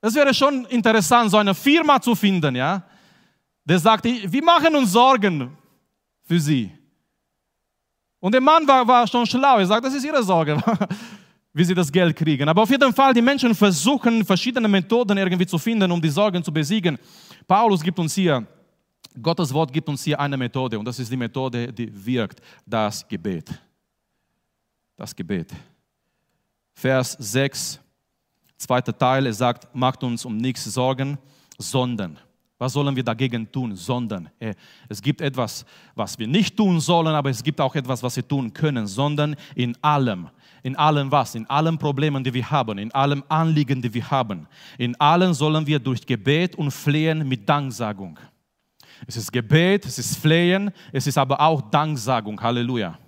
[0.00, 2.82] Es wäre schon interessant, so eine Firma zu finden, ja,
[3.64, 5.56] der sagt, wir machen uns Sorgen
[6.22, 6.70] für sie.
[8.18, 10.62] Und der Mann war, war schon schlau, er sagt, das ist ihre Sorge,
[11.52, 12.48] wie sie das Geld kriegen.
[12.48, 16.42] Aber auf jeden Fall, die Menschen versuchen verschiedene Methoden irgendwie zu finden, um die Sorgen
[16.42, 16.98] zu besiegen.
[17.46, 18.46] Paulus gibt uns hier,
[19.20, 23.06] Gottes Wort gibt uns hier eine Methode und das ist die Methode, die wirkt, das
[23.06, 23.50] Gebet.
[24.96, 25.52] Das Gebet.
[26.74, 27.80] Vers 6
[28.60, 31.16] Zweiter Teil, er sagt, macht uns um nichts Sorgen,
[31.56, 32.18] sondern.
[32.58, 33.74] Was sollen wir dagegen tun?
[33.74, 34.28] Sondern.
[34.86, 38.28] Es gibt etwas, was wir nicht tun sollen, aber es gibt auch etwas, was wir
[38.28, 40.28] tun können, sondern in allem.
[40.62, 41.34] In allem was?
[41.36, 44.46] In allen Problemen, die wir haben, in allem Anliegen, die wir haben.
[44.76, 48.18] In allen sollen wir durch Gebet und Flehen mit Danksagung.
[49.06, 52.38] Es ist Gebet, es ist Flehen, es ist aber auch Danksagung.
[52.38, 52.98] Halleluja.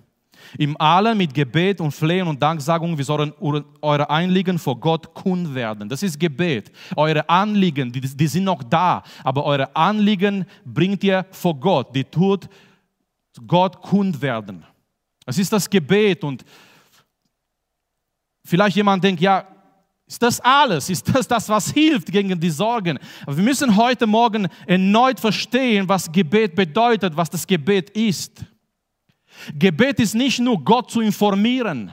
[0.58, 3.32] Im Allen mit Gebet und Flehen und Danksagung, wir sollen
[3.80, 5.88] eure Anliegen vor Gott kund werden.
[5.88, 6.70] Das ist Gebet.
[6.96, 11.94] Eure Anliegen, die, die sind noch da, aber eure Anliegen bringt ihr vor Gott.
[11.94, 12.48] Die tut
[13.46, 14.64] Gott kund werden.
[15.24, 16.44] Es ist das Gebet und
[18.44, 19.46] vielleicht jemand denkt, ja,
[20.06, 20.90] ist das alles?
[20.90, 22.98] Ist das das, was hilft gegen die Sorgen?
[23.24, 28.44] Aber wir müssen heute Morgen erneut verstehen, was Gebet bedeutet, was das Gebet ist.
[29.58, 31.92] Gebet ist nicht nur Gott zu informieren.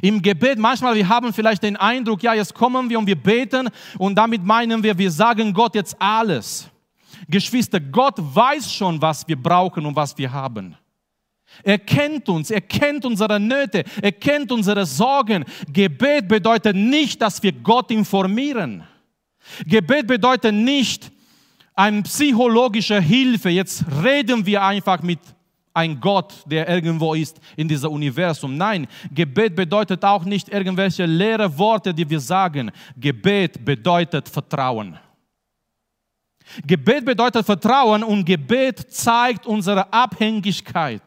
[0.00, 3.68] Im Gebet, manchmal, wir haben vielleicht den Eindruck, ja, jetzt kommen wir und wir beten
[3.98, 6.68] und damit meinen wir, wir sagen Gott jetzt alles.
[7.28, 10.76] Geschwister, Gott weiß schon, was wir brauchen und was wir haben.
[11.62, 15.44] Er kennt uns, er kennt unsere Nöte, er kennt unsere Sorgen.
[15.72, 18.82] Gebet bedeutet nicht, dass wir Gott informieren.
[19.64, 21.12] Gebet bedeutet nicht
[21.74, 23.50] eine psychologische Hilfe.
[23.50, 25.20] Jetzt reden wir einfach mit
[25.74, 28.56] ein Gott, der irgendwo ist in diesem Universum.
[28.56, 32.70] Nein, Gebet bedeutet auch nicht irgendwelche leere Worte, die wir sagen.
[32.96, 34.96] Gebet bedeutet Vertrauen.
[36.64, 41.02] Gebet bedeutet Vertrauen und Gebet zeigt unsere Abhängigkeit.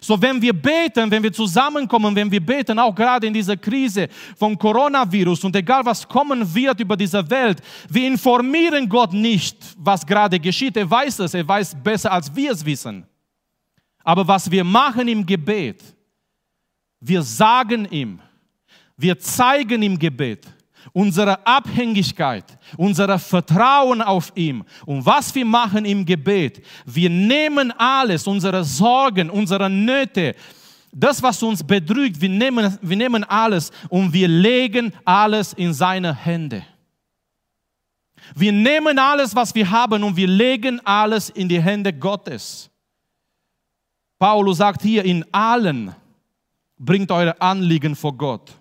[0.00, 4.08] So, wenn wir beten, wenn wir zusammenkommen, wenn wir beten, auch gerade in dieser Krise
[4.38, 10.06] vom Coronavirus und egal was kommen wird über diese Welt, wir informieren Gott nicht, was
[10.06, 10.76] gerade geschieht.
[10.76, 13.06] Er weiß es, er weiß besser, als wir es wissen.
[14.04, 15.82] Aber was wir machen im Gebet,
[17.00, 18.20] wir sagen ihm,
[18.96, 20.46] wir zeigen im Gebet
[20.92, 22.44] unsere Abhängigkeit,
[22.76, 24.64] unser Vertrauen auf ihm.
[24.84, 30.34] Und was wir machen im Gebet, wir nehmen alles, unsere Sorgen, unsere Nöte,
[30.94, 36.14] Das, was uns bedrückt, wir nehmen, wir nehmen alles und wir legen alles in seine
[36.14, 36.66] Hände.
[38.34, 42.68] Wir nehmen alles, was wir haben und wir legen alles in die Hände Gottes.
[44.22, 45.92] Paulus sagt hier, in allen
[46.78, 48.52] bringt eure Anliegen vor Gott.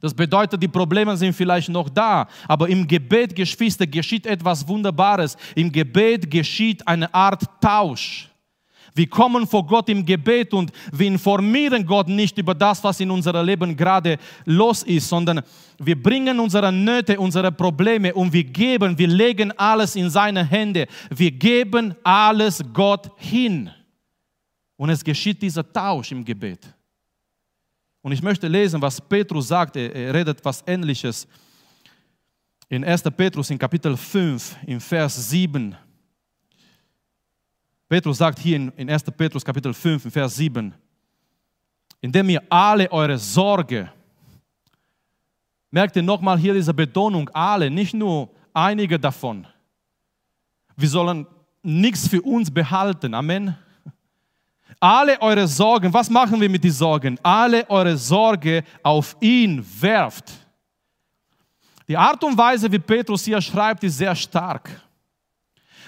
[0.00, 5.36] Das bedeutet, die Probleme sind vielleicht noch da, aber im Gebet, Geschwister, geschieht etwas Wunderbares.
[5.54, 8.30] Im Gebet geschieht eine Art Tausch.
[8.94, 13.10] Wir kommen vor Gott im Gebet und wir informieren Gott nicht über das, was in
[13.10, 15.42] unserem Leben gerade los ist, sondern
[15.78, 20.86] wir bringen unsere Nöte, unsere Probleme und wir geben, wir legen alles in seine Hände.
[21.14, 23.70] Wir geben alles Gott hin.
[24.78, 26.66] Und es geschieht dieser Tausch im Gebet.
[28.00, 29.76] Und ich möchte lesen, was Petrus sagt.
[29.76, 31.28] Er redet was Ähnliches.
[32.70, 33.02] In 1.
[33.16, 35.76] Petrus in Kapitel 5, in Vers 7.
[37.88, 39.02] Petrus sagt hier in 1.
[39.16, 40.72] Petrus Kapitel 5, in Vers 7,
[42.00, 43.90] indem ihr alle eure Sorge,
[45.70, 49.46] merkt ihr nochmal hier diese Betonung, alle, nicht nur einige davon.
[50.76, 51.26] Wir sollen
[51.62, 53.12] nichts für uns behalten.
[53.14, 53.56] Amen.
[54.80, 57.18] Alle eure Sorgen, was machen wir mit den Sorgen?
[57.22, 60.32] Alle eure Sorge auf ihn werft.
[61.88, 64.70] Die Art und Weise, wie Petrus hier schreibt, ist sehr stark.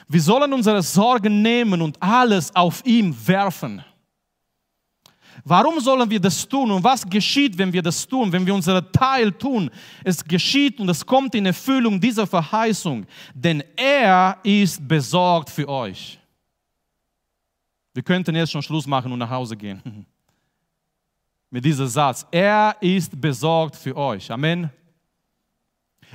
[0.08, 3.84] Wir sollen unsere Sorgen nehmen und alles auf ihm werfen.
[5.44, 8.90] Warum sollen wir das tun und was geschieht, wenn wir das tun, wenn wir unseren
[8.92, 9.70] Teil tun?
[10.02, 16.18] Es geschieht und es kommt in Erfüllung dieser Verheißung, denn er ist besorgt für euch.
[18.00, 19.82] Wir könnten jetzt schon Schluss machen und nach Hause gehen.
[21.50, 22.26] Mit diesem Satz.
[22.30, 24.30] Er ist besorgt für euch.
[24.32, 24.70] Amen.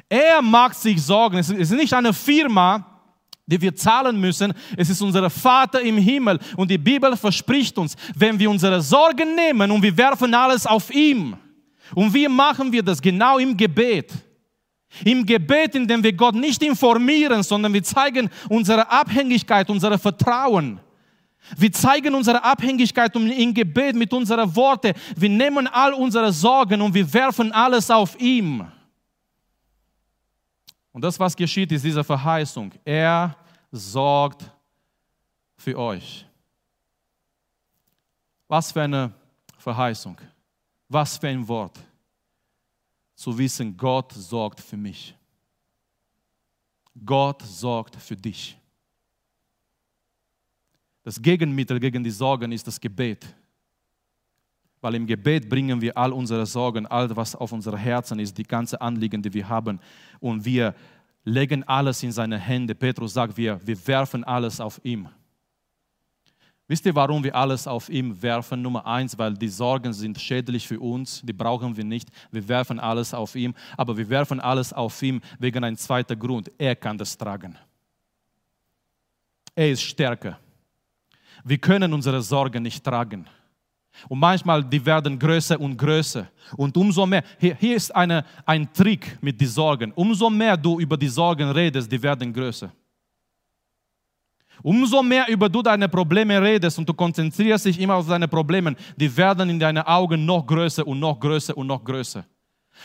[0.10, 1.38] Er macht sich Sorgen.
[1.38, 2.84] Es ist nicht eine Firma,
[3.46, 4.52] die wir zahlen müssen.
[4.76, 6.40] Es ist unser Vater im Himmel.
[6.58, 10.92] Und die Bibel verspricht uns, wenn wir unsere Sorgen nehmen und wir werfen alles auf
[10.92, 11.38] ihm.
[11.94, 13.00] Und wie machen wir das?
[13.00, 14.12] Genau im Gebet.
[15.04, 20.80] Im Gebet, indem wir Gott nicht informieren, sondern wir zeigen unsere Abhängigkeit, unser Vertrauen.
[21.58, 24.94] Wir zeigen unsere Abhängigkeit im Gebet mit unseren Worten.
[25.16, 28.66] Wir nehmen all unsere Sorgen und wir werfen alles auf ihm.
[30.92, 32.72] Und das, was geschieht, ist diese Verheißung.
[32.84, 33.36] Er
[33.72, 34.50] sorgt
[35.58, 36.26] für euch.
[38.48, 39.14] Was für eine
[39.58, 40.20] Verheißung.
[40.88, 41.78] Was für ein Wort.
[43.16, 45.16] Zu wissen, Gott sorgt für mich.
[47.06, 48.58] Gott sorgt für dich.
[51.06, 53.28] Das Gegenmittel gegen die Sorgen ist das Gebet.
[54.82, 58.44] Weil im Gebet bringen wir all unsere Sorgen, all was auf unser Herzen ist, die
[58.44, 59.80] ganze Anliegen, die wir haben.
[60.20, 60.74] Und wir
[61.24, 62.74] legen alles in seine Hände.
[62.74, 65.08] Petrus sagt, wir, wir werfen alles auf ihm.
[66.68, 68.64] Wisst ihr, warum wir alles auf ihm werfen?
[68.64, 72.10] Nummer eins, weil die Sorgen sind schädlich für uns, die brauchen wir nicht.
[72.32, 76.52] Wir werfen alles auf ihm, aber wir werfen alles auf ihm wegen einem zweiten Grund.
[76.58, 77.56] Er kann das tragen.
[79.54, 80.40] Er ist stärker.
[81.48, 83.28] Wir können unsere Sorgen nicht tragen.
[84.10, 86.28] Und manchmal, die werden größer und größer.
[86.58, 89.92] Und umso mehr, hier, hier ist eine, ein Trick mit den Sorgen.
[89.94, 92.72] Umso mehr du über die Sorgen redest, die werden größer.
[94.64, 98.76] Umso mehr über du deine Probleme redest und du konzentrierst dich immer auf deine Probleme,
[98.98, 102.26] die werden in deinen Augen noch größer und noch größer und noch größer.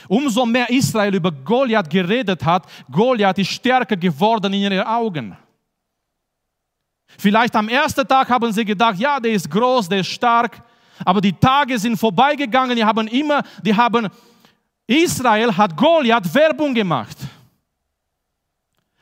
[0.07, 5.37] Umso mehr Israel über Goliath geredet hat, Goliath ist stärker geworden in ihren Augen.
[7.19, 10.63] Vielleicht am ersten Tag haben sie gedacht, ja, der ist groß, der ist stark,
[11.05, 14.09] aber die Tage sind vorbeigegangen, die haben immer, die haben,
[14.87, 17.17] Israel hat Goliath Werbung gemacht.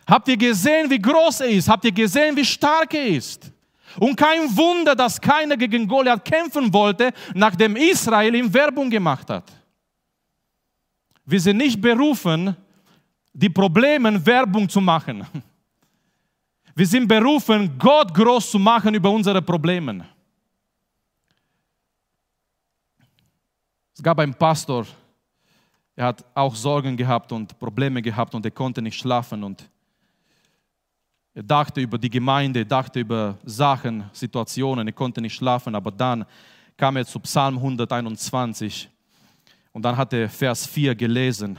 [0.07, 1.69] Habt ihr gesehen, wie groß er ist?
[1.69, 3.53] Habt ihr gesehen, wie stark er ist?
[3.99, 9.51] Und kein Wunder, dass keiner gegen Goliath kämpfen wollte, nachdem Israel ihm Werbung gemacht hat.
[11.25, 12.57] Wir sind nicht berufen,
[13.33, 15.27] die Probleme Werbung zu machen.
[16.79, 20.07] Wir sind berufen, Gott groß zu machen über unsere Probleme.
[23.93, 24.87] Es gab einen Pastor,
[25.97, 29.69] er hat auch Sorgen gehabt und Probleme gehabt und er konnte nicht schlafen und
[31.35, 35.91] er dachte über die Gemeinde, er dachte über Sachen, Situationen, er konnte nicht schlafen, aber
[35.91, 36.25] dann
[36.77, 38.89] kam er zu Psalm 121
[39.73, 41.59] und dann hat er Vers 4 gelesen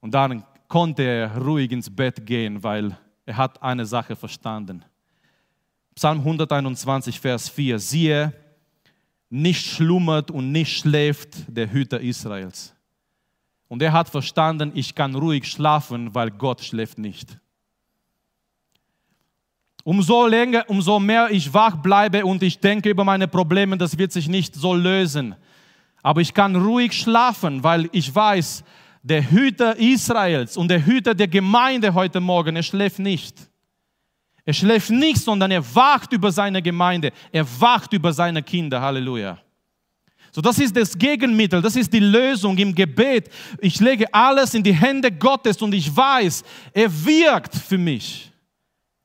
[0.00, 4.84] und dann konnte er ruhig ins Bett gehen, weil er hat eine Sache verstanden.
[5.94, 7.78] Psalm 121, Vers 4.
[7.78, 8.32] Siehe,
[9.28, 12.74] nicht schlummert und nicht schläft der Hüter Israels.
[13.68, 17.38] Und er hat verstanden, ich kann ruhig schlafen, weil Gott schläft nicht.
[19.84, 24.12] Umso länger, umso mehr ich wach bleibe und ich denke über meine Probleme, das wird
[24.12, 25.36] sich nicht so lösen.
[26.02, 28.64] Aber ich kann ruhig schlafen, weil ich weiß,
[29.02, 33.36] der Hüter Israels und der Hüter der Gemeinde heute Morgen, er schläft nicht.
[34.44, 37.12] Er schläft nicht, sondern er wacht über seine Gemeinde.
[37.30, 38.80] Er wacht über seine Kinder.
[38.80, 39.38] Halleluja.
[40.32, 43.28] So, das ist das Gegenmittel, das ist die Lösung im Gebet.
[43.60, 48.30] Ich lege alles in die Hände Gottes und ich weiß, er wirkt für mich.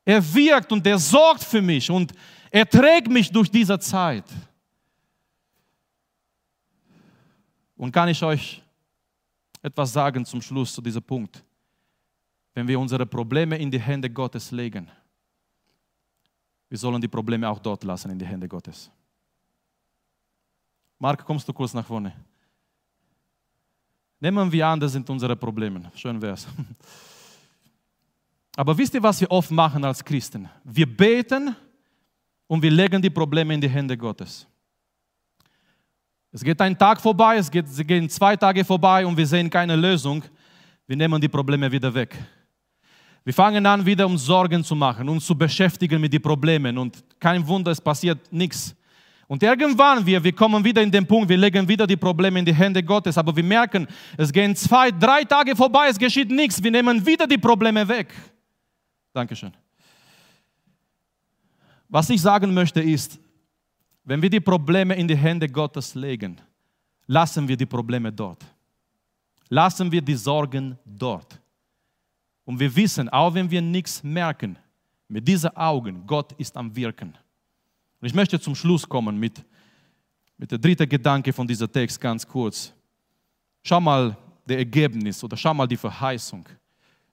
[0.04, 2.12] Er wirkt und er sorgt für mich und
[2.50, 4.24] er trägt mich durch diese Zeit.
[7.76, 8.62] Und kann ich euch
[9.66, 11.42] etwas sagen zum Schluss zu diesem Punkt?
[12.54, 14.88] Wenn wir unsere Probleme in die Hände Gottes legen,
[16.68, 18.90] wir sollen die Probleme auch dort lassen in die Hände Gottes.
[20.98, 22.12] Mark, kommst du kurz nach vorne?
[24.18, 25.92] Nehmen wir an, das sind unsere Probleme.
[25.94, 26.46] Schön wär's.
[28.56, 30.48] Aber wisst ihr, was wir oft machen als Christen?
[30.64, 31.54] Wir beten
[32.46, 34.46] und wir legen die Probleme in die Hände Gottes.
[36.36, 39.48] Es geht ein Tag vorbei, es, geht, es gehen zwei Tage vorbei und wir sehen
[39.48, 40.22] keine Lösung.
[40.86, 42.14] Wir nehmen die Probleme wieder weg.
[43.24, 47.02] Wir fangen an, wieder uns Sorgen zu machen, uns zu beschäftigen mit den Problemen und
[47.18, 48.76] kein Wunder, es passiert nichts.
[49.26, 52.44] Und irgendwann, wir, wir kommen wieder in den Punkt, wir legen wieder die Probleme in
[52.44, 53.86] die Hände Gottes, aber wir merken,
[54.18, 58.12] es gehen zwei, drei Tage vorbei, es geschieht nichts, wir nehmen wieder die Probleme weg.
[59.14, 59.54] Dankeschön.
[61.88, 63.18] Was ich sagen möchte ist,
[64.06, 66.40] wenn wir die Probleme in die Hände Gottes legen,
[67.08, 68.44] lassen wir die Probleme dort.
[69.48, 71.40] Lassen wir die Sorgen dort.
[72.44, 74.56] Und wir wissen, auch wenn wir nichts merken,
[75.08, 77.18] mit diesen Augen, Gott ist am Wirken.
[78.00, 79.44] Und ich möchte zum Schluss kommen mit,
[80.38, 82.72] mit der dritten Gedanke von diesem Text ganz kurz.
[83.64, 84.16] Schau mal
[84.46, 86.46] das Ergebnis oder schau mal die Verheißung.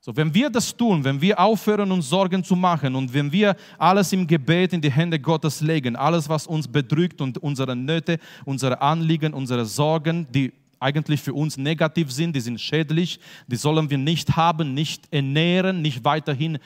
[0.05, 3.55] So, wenn wir das tun, wenn wir aufhören, uns Sorgen zu machen und wenn wir
[3.77, 8.19] alles im Gebet in die Hände Gottes legen, alles, was uns bedrückt und unsere Nöte,
[8.43, 13.89] unsere Anliegen, unsere Sorgen, die eigentlich für uns negativ sind, die sind schädlich, die sollen
[13.89, 16.59] wir nicht haben, nicht ernähren, nicht weiterhin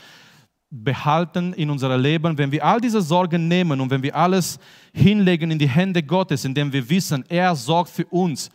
[0.71, 4.57] behalten in unserem Leben, wenn wir all diese Sorgen nehmen und wenn wir alles
[4.91, 8.49] hinlegen in die Hände Gottes, indem wir wissen, er sorgt für uns,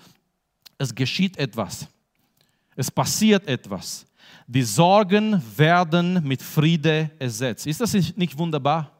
[0.77, 1.87] es geschieht etwas,
[2.75, 4.07] es passiert etwas.
[4.47, 7.67] Die Sorgen werden mit Friede ersetzt.
[7.67, 8.91] Ist das nicht wunderbar?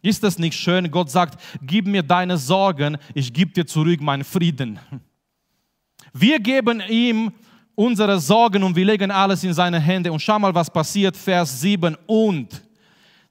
[0.00, 0.90] Ist das nicht schön?
[0.90, 4.78] Gott sagt, gib mir deine Sorgen, ich gebe dir zurück meinen Frieden.
[6.12, 7.32] Wir geben ihm
[7.74, 10.12] unsere Sorgen und wir legen alles in seine Hände.
[10.12, 11.96] Und schau mal, was passiert, Vers 7.
[12.06, 12.62] Und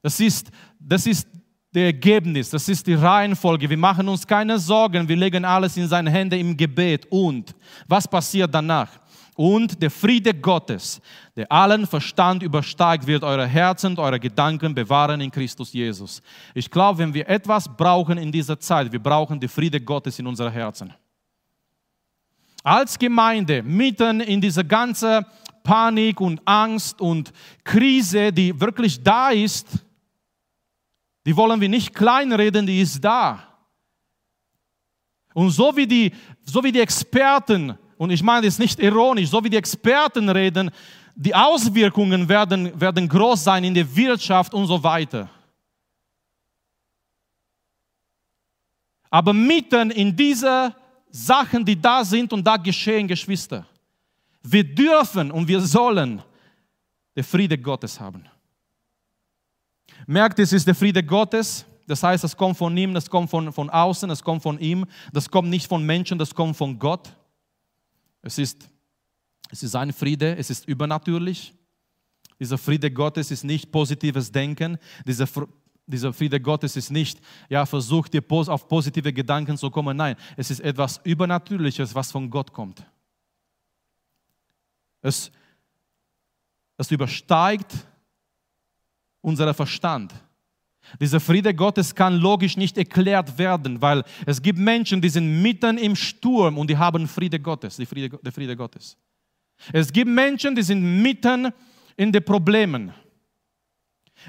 [0.01, 1.27] das ist, das ist
[1.73, 3.69] das Ergebnis, das ist die Reihenfolge.
[3.69, 7.05] Wir machen uns keine Sorgen, wir legen alles in seine Hände im Gebet.
[7.09, 7.53] Und
[7.87, 8.89] was passiert danach?
[9.37, 10.99] Und der Friede Gottes,
[11.37, 16.21] der allen Verstand übersteigt, wird eure Herzen und eure Gedanken bewahren in Christus Jesus.
[16.53, 20.27] Ich glaube, wenn wir etwas brauchen in dieser Zeit, wir brauchen den Friede Gottes in
[20.27, 20.93] unseren Herzen
[22.67, 25.25] als Gemeinde mitten in dieser ganzen
[25.63, 27.31] Panik und Angst und
[27.63, 29.67] Krise, die wirklich da ist,
[31.25, 33.41] die wollen wir nicht kleinreden, die ist da.
[35.33, 36.11] Und so wie die,
[36.43, 40.71] so wie die Experten, und ich meine das nicht ironisch, so wie die Experten reden,
[41.15, 45.29] die Auswirkungen werden, werden groß sein in der Wirtschaft und so weiter.
[49.09, 50.75] Aber mitten in dieser
[51.09, 53.65] Sachen, die da sind und da geschehen, Geschwister.
[54.43, 56.21] Wir dürfen und wir sollen
[57.15, 58.25] den Friede Gottes haben.
[60.05, 61.65] Merkt, es ist der Friede Gottes.
[61.87, 64.85] Das heißt, es kommt von ihm, das kommt von, von außen, es kommt von ihm.
[65.13, 67.11] Das kommt nicht von Menschen, das kommt von Gott.
[68.27, 68.69] Es ist,
[69.49, 71.53] es ist sein Friede, es ist übernatürlich.
[72.37, 74.77] Dieser Friede Gottes ist nicht positives Denken.
[75.05, 75.27] Dieser
[75.85, 79.95] dieser Friede Gottes ist nicht, ja, versucht dir auf positive Gedanken zu kommen.
[79.95, 82.83] Nein, es ist etwas Übernatürliches, was von Gott kommt.
[85.01, 85.31] Es,
[86.75, 87.73] es übersteigt
[89.21, 90.13] unseren Verstand.
[90.99, 95.77] Dieser Friede Gottes kann logisch nicht erklärt werden, weil es gibt Menschen, die sind mitten
[95.77, 98.97] im Sturm und die haben Friede Gottes, die Friede, der Friede Gottes.
[99.73, 101.51] Es gibt Menschen, die sind mitten
[101.95, 102.93] in den Problemen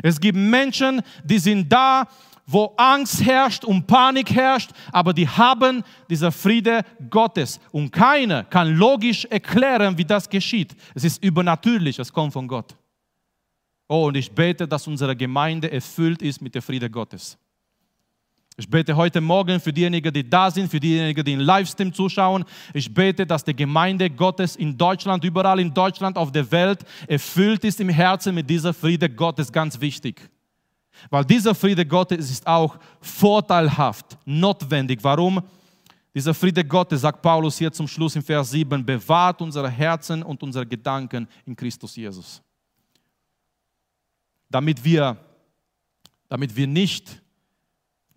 [0.02, 2.06] es gibt Menschen, die sind da,
[2.46, 7.60] wo Angst herrscht und Panik herrscht, aber die haben dieser Friede Gottes.
[7.72, 10.74] Und keiner kann logisch erklären, wie das geschieht.
[10.94, 12.74] Es ist übernatürlich, es kommt von Gott.
[13.88, 17.38] Oh, und ich bete, dass unsere Gemeinde erfüllt ist mit der Friede Gottes.
[18.58, 22.44] Ich bete heute Morgen für diejenigen, die da sind, für diejenigen, die im Livestream zuschauen.
[22.74, 27.64] Ich bete, dass die Gemeinde Gottes in Deutschland, überall in Deutschland, auf der Welt erfüllt
[27.64, 29.50] ist im Herzen mit dieser Friede Gottes.
[29.50, 30.28] Ganz wichtig.
[31.08, 34.98] Weil dieser Friede Gottes ist auch vorteilhaft, notwendig.
[35.02, 35.40] Warum?
[36.12, 40.42] Dieser Friede Gottes, sagt Paulus hier zum Schluss im Vers 7, bewahrt unsere Herzen und
[40.42, 42.42] unsere Gedanken in Christus Jesus.
[44.50, 45.16] Damit wir,
[46.28, 47.22] damit wir nicht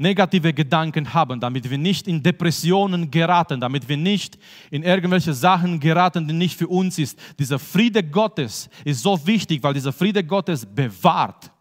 [0.02, 4.38] negative Gedanken haben, damit wir nicht in Depressionen geraten, damit wir nicht
[4.72, 7.18] in irgendwelche Sachen geraten, die nicht für uns ist.
[7.38, 11.52] Dieser Friede Gottes ist so wichtig, weil dieser Friede Gottes bewahrt.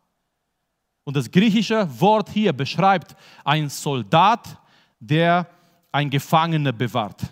[1.04, 3.14] Und das griechische Wort hier beschreibt
[3.44, 4.58] einen Soldat,
[4.98, 5.46] der
[5.92, 7.22] ein Gefangener bewahrt.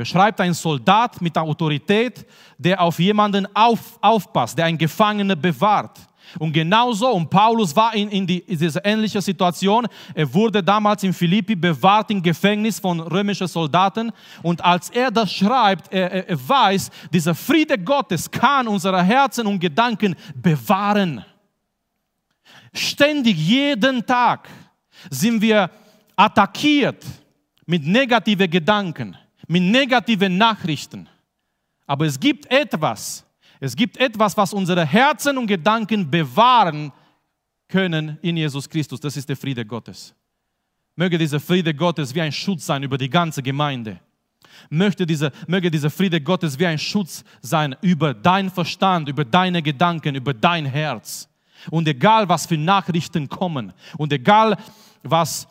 [0.00, 2.26] Beschreibt einen Soldat mit Autorität,
[2.56, 5.98] der auf jemanden auf, aufpasst, der einen Gefangener bewahrt.
[6.38, 11.02] Und genauso, und Paulus war in, in, die, in dieser ähnlichen Situation, er wurde damals
[11.02, 14.10] in Philippi bewahrt im Gefängnis von römischen Soldaten.
[14.42, 19.60] Und als er das schreibt, er, er weiß, dieser Friede Gottes kann unsere Herzen und
[19.60, 21.22] Gedanken bewahren.
[22.72, 24.48] Ständig, jeden Tag
[25.10, 25.70] sind wir
[26.16, 27.04] attackiert
[27.66, 29.14] mit negativen Gedanken,
[29.50, 31.08] mit negativen Nachrichten.
[31.84, 33.26] Aber es gibt etwas,
[33.58, 36.92] es gibt etwas, was unsere Herzen und Gedanken bewahren
[37.66, 39.00] können in Jesus Christus.
[39.00, 40.14] Das ist der Friede Gottes.
[40.94, 43.98] Möge dieser Friede Gottes wie ein Schutz sein über die ganze Gemeinde.
[44.68, 49.62] Möchte diese, möge dieser Friede Gottes wie ein Schutz sein über dein Verstand, über deine
[49.62, 51.28] Gedanken, über dein Herz.
[51.70, 54.56] Und egal, was für Nachrichten kommen und egal,
[55.02, 55.48] was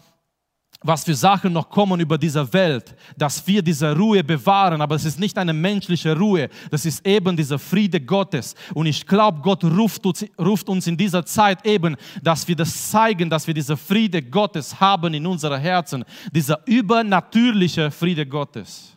[0.82, 4.82] was für Sachen noch kommen über diese Welt, dass wir diese Ruhe bewahren.
[4.82, 8.55] Aber es ist nicht eine menschliche Ruhe, das ist eben dieser Friede Gottes.
[8.73, 12.89] Und ich glaube, Gott ruft uns, ruft uns in dieser Zeit eben, dass wir das
[12.89, 16.05] zeigen, dass wir diese Friede Gottes haben in unseren Herzen.
[16.32, 18.95] Dieser übernatürliche Friede Gottes.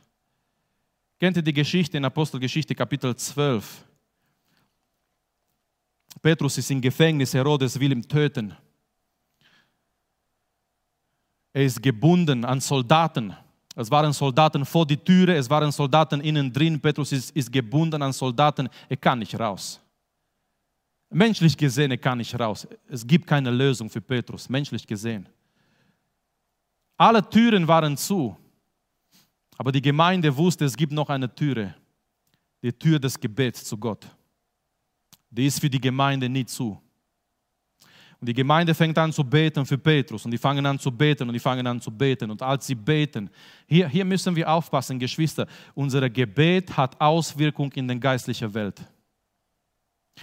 [1.19, 3.85] Kennt ihr die Geschichte in Apostelgeschichte Kapitel 12?
[6.21, 8.57] Petrus ist im Gefängnis, Herodes will ihn töten.
[11.53, 13.35] Er ist gebunden an Soldaten.
[13.75, 16.81] Es waren Soldaten vor die Türe, es waren Soldaten innen drin.
[16.81, 18.69] Petrus ist, ist gebunden an Soldaten.
[18.89, 19.81] Er kann nicht raus.
[21.11, 22.67] Menschlich gesehen, er kann nicht raus.
[22.89, 25.29] Es gibt keine Lösung für Petrus, menschlich gesehen.
[26.97, 28.37] Alle Türen waren zu.
[29.59, 31.75] Aber die Gemeinde wusste, es gibt noch eine Türe.
[32.63, 34.07] Die Tür des Gebets zu Gott.
[35.31, 36.82] Die ist für die Gemeinde nie zu.
[38.23, 41.29] Und die Gemeinde fängt an zu beten für Petrus und die fangen an zu beten
[41.29, 42.31] und die fangen an zu beten.
[42.31, 43.29] Und als sie beten,
[43.67, 45.45] hier, hier müssen wir aufpassen, Geschwister,
[45.75, 48.81] unser Gebet hat Auswirkung in der geistlichen Welt.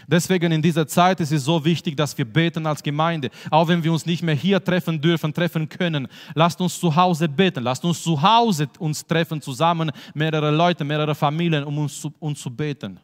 [0.07, 3.31] Deswegen in dieser Zeit ist es so wichtig, dass wir beten als Gemeinde.
[3.51, 6.07] Auch wenn wir uns nicht mehr hier treffen dürfen, treffen können.
[6.35, 7.65] Lasst uns zu Hause beten.
[7.65, 12.39] Lasst uns zu Hause uns treffen, zusammen mehrere Leute, mehrere Familien, um uns zu, uns
[12.39, 12.97] zu beten.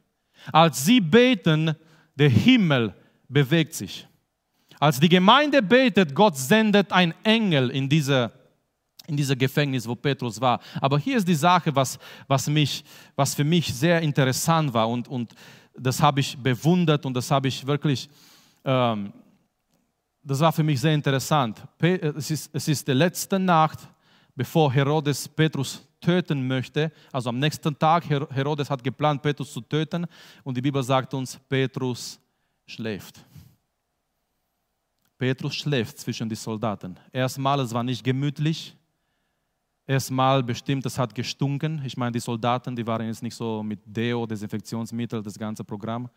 [0.54, 1.76] Als sie beten,
[2.16, 2.93] der Himmel
[3.28, 4.08] bewegt sich.
[4.80, 8.32] Als die Gemeinde betet, Gott sendet einen Engel in diese,
[9.07, 10.59] in diese Gefängnis, wo Petrus war.
[10.82, 11.97] Aber hier ist die Sache, was,
[12.28, 12.84] was, mich,
[13.15, 15.34] was für mich sehr interessant war und, und
[15.78, 18.09] das habe ich bewundert und das habe ich wirklich,
[18.63, 19.11] ähm,
[20.23, 21.61] das war für mich sehr interessant.
[21.80, 23.80] Es ist, es ist die letzte Nacht,
[24.36, 26.91] bevor Herodes Petrus töten möchte.
[27.11, 30.05] Also am nächsten Tag, Herodes hat geplant, Petrus zu töten
[30.43, 32.19] und die Bibel sagt uns, Petrus
[32.65, 33.23] schläft.
[35.26, 36.97] Petrus schläft zwischen den Soldaten.
[37.11, 38.78] Erstmal, es war nicht gemütlich.
[39.88, 41.82] Erstmal bestimmt, es hat gestunken.
[41.84, 46.07] Ich meine, die Soldaten, die waren jetzt nicht so mit Deo, Desinfektionsmittel, das ganze Programm.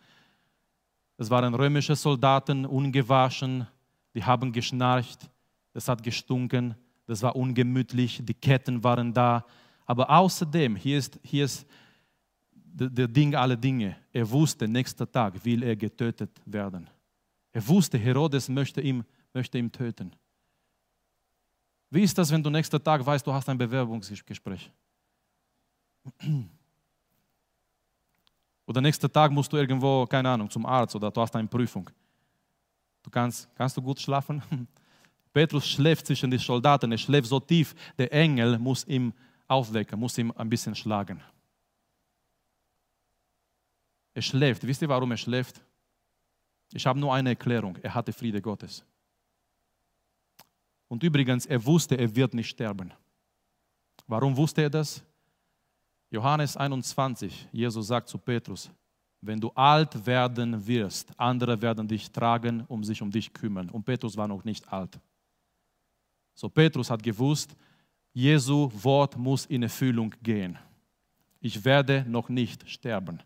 [1.17, 3.65] Es waren römische Soldaten, ungewaschen,
[4.13, 5.27] die haben geschnarcht,
[5.73, 6.75] es hat gestunken,
[7.07, 9.43] das war ungemütlich, die Ketten waren da.
[9.87, 11.65] Aber außerdem, hier ist, hier ist
[12.53, 16.87] der Ding aller Dinge, er wusste, nächster Tag will er getötet werden.
[17.51, 20.15] Er wusste, Herodes möchte ihn, möchte ihn töten.
[21.89, 24.71] Wie ist das, wenn du nächsten Tag weißt, du hast ein Bewerbungsgespräch?
[28.65, 31.89] Oder nächsten Tag musst du irgendwo, keine Ahnung, zum Arzt oder du hast eine Prüfung.
[33.01, 34.43] Du kannst, kannst du gut schlafen?
[35.33, 39.13] Petrus schläft zwischen den Soldaten, er schläft so tief, der Engel muss ihn
[39.47, 41.21] aufwecken, muss ihn ein bisschen schlagen.
[44.13, 44.65] Er schläft.
[44.65, 45.61] Wisst ihr, warum er schläft?
[46.73, 47.77] Ich habe nur eine Erklärung.
[47.81, 48.83] Er hatte Friede Gottes.
[50.87, 52.91] Und übrigens, er wusste, er wird nicht sterben.
[54.07, 55.03] Warum wusste er das?
[56.09, 58.71] Johannes 21, Jesus sagt zu Petrus,
[59.21, 63.69] wenn du alt werden wirst, andere werden dich tragen, um sich um dich kümmern.
[63.69, 64.99] Und Petrus war noch nicht alt.
[66.33, 67.55] So Petrus hat gewusst,
[68.13, 70.57] Jesu Wort muss in Erfüllung gehen.
[71.41, 73.21] Ich werde noch nicht sterben,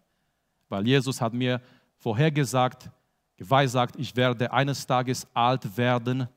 [0.67, 1.61] weil Jesus hat mir
[1.97, 2.89] vorhergesagt,
[3.37, 6.27] geweissagt, ich werde eines Tages alt werden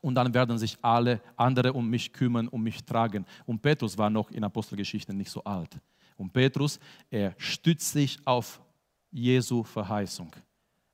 [0.00, 3.26] und dann werden sich alle andere um mich kümmern, um mich tragen.
[3.46, 5.78] Und Petrus war noch in Apostelgeschichte nicht so alt.
[6.16, 6.78] Und Petrus,
[7.10, 8.60] er stützt sich auf
[9.10, 10.30] Jesu Verheißung.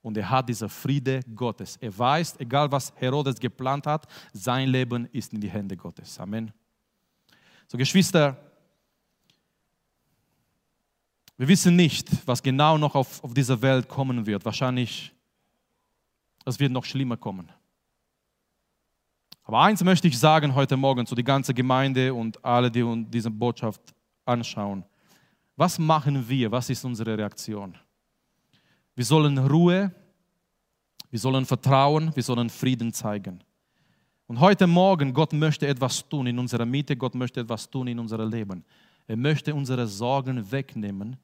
[0.02, 1.76] Und er hat diese Friede Gottes.
[1.78, 6.18] Er weiß, egal was Herodes geplant hat, sein Leben ist in die Hände Gottes.
[6.20, 6.52] Amen.
[7.66, 8.36] So, Geschwister,
[11.36, 14.44] wir wissen nicht, was genau noch auf, auf dieser Welt kommen wird.
[14.44, 15.12] Wahrscheinlich,
[16.46, 17.50] es wird noch schlimmer kommen.
[19.44, 23.08] Aber eins möchte ich sagen heute Morgen zu die ganze Gemeinde und alle, die uns
[23.10, 23.80] diese Botschaft
[24.24, 24.84] anschauen.
[25.56, 26.50] Was machen wir?
[26.50, 27.76] Was ist unsere Reaktion?
[28.94, 29.92] Wir sollen Ruhe,
[31.10, 33.42] wir sollen Vertrauen, wir sollen Frieden zeigen.
[34.26, 37.98] Und heute Morgen, Gott möchte etwas tun in unserer Mitte, Gott möchte etwas tun in
[37.98, 38.64] unserem Leben.
[39.06, 41.16] Er möchte unsere Sorgen wegnehmen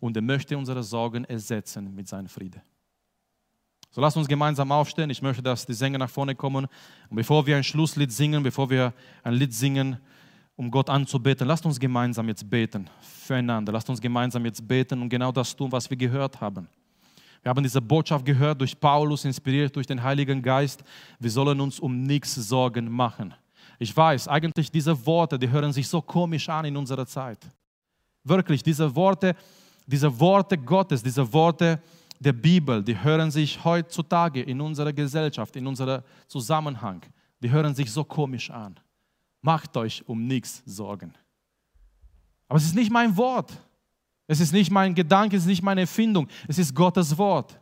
[0.00, 2.62] und er möchte unsere Sorgen ersetzen mit seinem Frieden.
[3.90, 5.08] So lasst uns gemeinsam aufstehen.
[5.10, 6.66] Ich möchte, dass die Sänger nach vorne kommen.
[7.08, 9.98] Und bevor wir ein Schlusslied singen, bevor wir ein Lied singen,
[10.56, 13.72] um Gott anzubeten, lasst uns gemeinsam jetzt beten füreinander.
[13.72, 16.68] Lasst uns gemeinsam jetzt beten und genau das tun, was wir gehört haben.
[17.42, 20.82] Wir haben diese Botschaft gehört durch Paulus, inspiriert durch den Heiligen Geist.
[21.18, 23.32] Wir sollen uns um nichts Sorgen machen.
[23.78, 27.38] Ich weiß, eigentlich diese Worte, die hören sich so komisch an in unserer Zeit.
[28.24, 29.36] Wirklich, diese Worte,
[29.86, 31.80] diese Worte Gottes, diese Worte,
[32.20, 37.02] der Bibel, die hören sich heutzutage in unserer Gesellschaft, in unserem Zusammenhang,
[37.40, 38.78] die hören sich so komisch an.
[39.40, 41.14] Macht euch um nichts Sorgen.
[42.48, 43.52] Aber es ist nicht mein Wort.
[44.26, 46.28] Es ist nicht mein Gedanke, es ist nicht meine Erfindung.
[46.48, 47.58] Es ist Gottes Wort.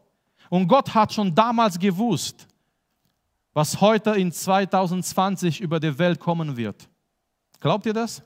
[0.49, 2.47] Und Gott hat schon damals gewusst,
[3.53, 6.89] was heute in 2020 über die Welt kommen wird.
[7.61, 8.23] Glaubt ihr das?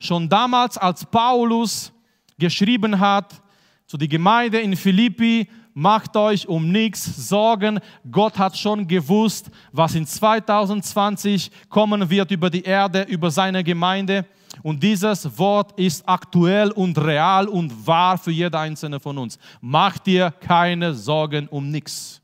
[0.00, 1.92] Schon damals, als Paulus
[2.38, 3.42] geschrieben hat,
[3.88, 7.80] zu der Gemeinde in Philippi, macht euch um nichts Sorgen.
[8.10, 14.26] Gott hat schon gewusst, was in 2020 kommen wird über die Erde, über seine Gemeinde.
[14.62, 19.38] Und dieses Wort ist aktuell und real und wahr für jeder einzelne von uns.
[19.62, 22.20] Macht dir keine Sorgen um nichts.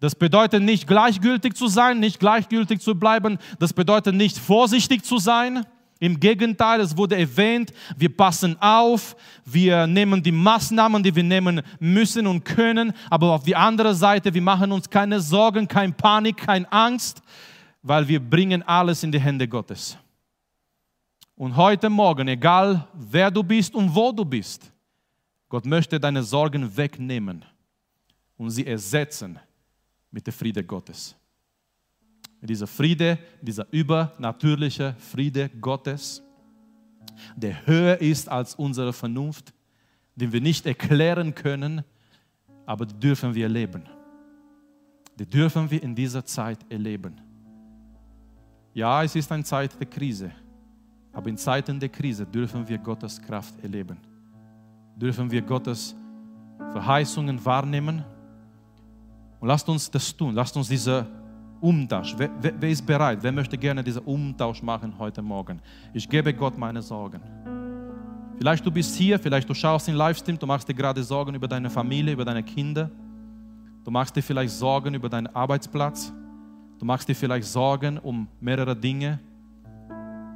[0.00, 3.38] Das bedeutet nicht gleichgültig zu sein, nicht gleichgültig zu bleiben.
[3.60, 5.64] Das bedeutet nicht vorsichtig zu sein.
[6.04, 11.62] Im Gegenteil, es wurde erwähnt, wir passen auf, wir nehmen die Maßnahmen, die wir nehmen
[11.80, 16.36] müssen und können, aber auf die andere Seite, wir machen uns keine Sorgen, keine Panik,
[16.36, 17.22] keine Angst,
[17.80, 19.96] weil wir bringen alles in die Hände Gottes.
[21.36, 24.70] Und heute Morgen, egal wer du bist und wo du bist,
[25.48, 27.42] Gott möchte deine Sorgen wegnehmen
[28.36, 29.38] und sie ersetzen
[30.10, 31.16] mit der Friede Gottes
[32.46, 36.22] dieser Friede, dieser übernatürliche Friede Gottes,
[37.36, 39.52] der höher ist als unsere Vernunft,
[40.14, 41.82] den wir nicht erklären können,
[42.66, 43.82] aber die dürfen wir erleben.
[45.18, 47.20] Die dürfen wir in dieser Zeit erleben.
[48.72, 50.30] Ja, es ist eine Zeit der Krise,
[51.12, 53.98] aber in Zeiten der Krise dürfen wir Gottes Kraft erleben.
[54.96, 55.94] Dürfen wir Gottes
[56.72, 58.04] Verheißungen wahrnehmen.
[59.40, 60.34] Und lasst uns das tun.
[60.34, 61.06] Lasst uns diese
[61.64, 62.14] Umtausch.
[62.18, 63.20] Wer, wer, wer, ist bereit?
[63.22, 65.62] Wer möchte gerne diesen Umtausch machen heute Morgen?
[65.94, 67.22] Ich gebe Gott meine Sorgen.
[68.36, 71.48] Vielleicht du bist hier, vielleicht du schaust in Livestream, du machst dir gerade Sorgen über
[71.48, 72.90] deine Familie, über deine Kinder.
[73.82, 76.12] Du machst dir vielleicht Sorgen über deinen Arbeitsplatz.
[76.78, 79.18] Du machst dir vielleicht Sorgen um mehrere Dinge.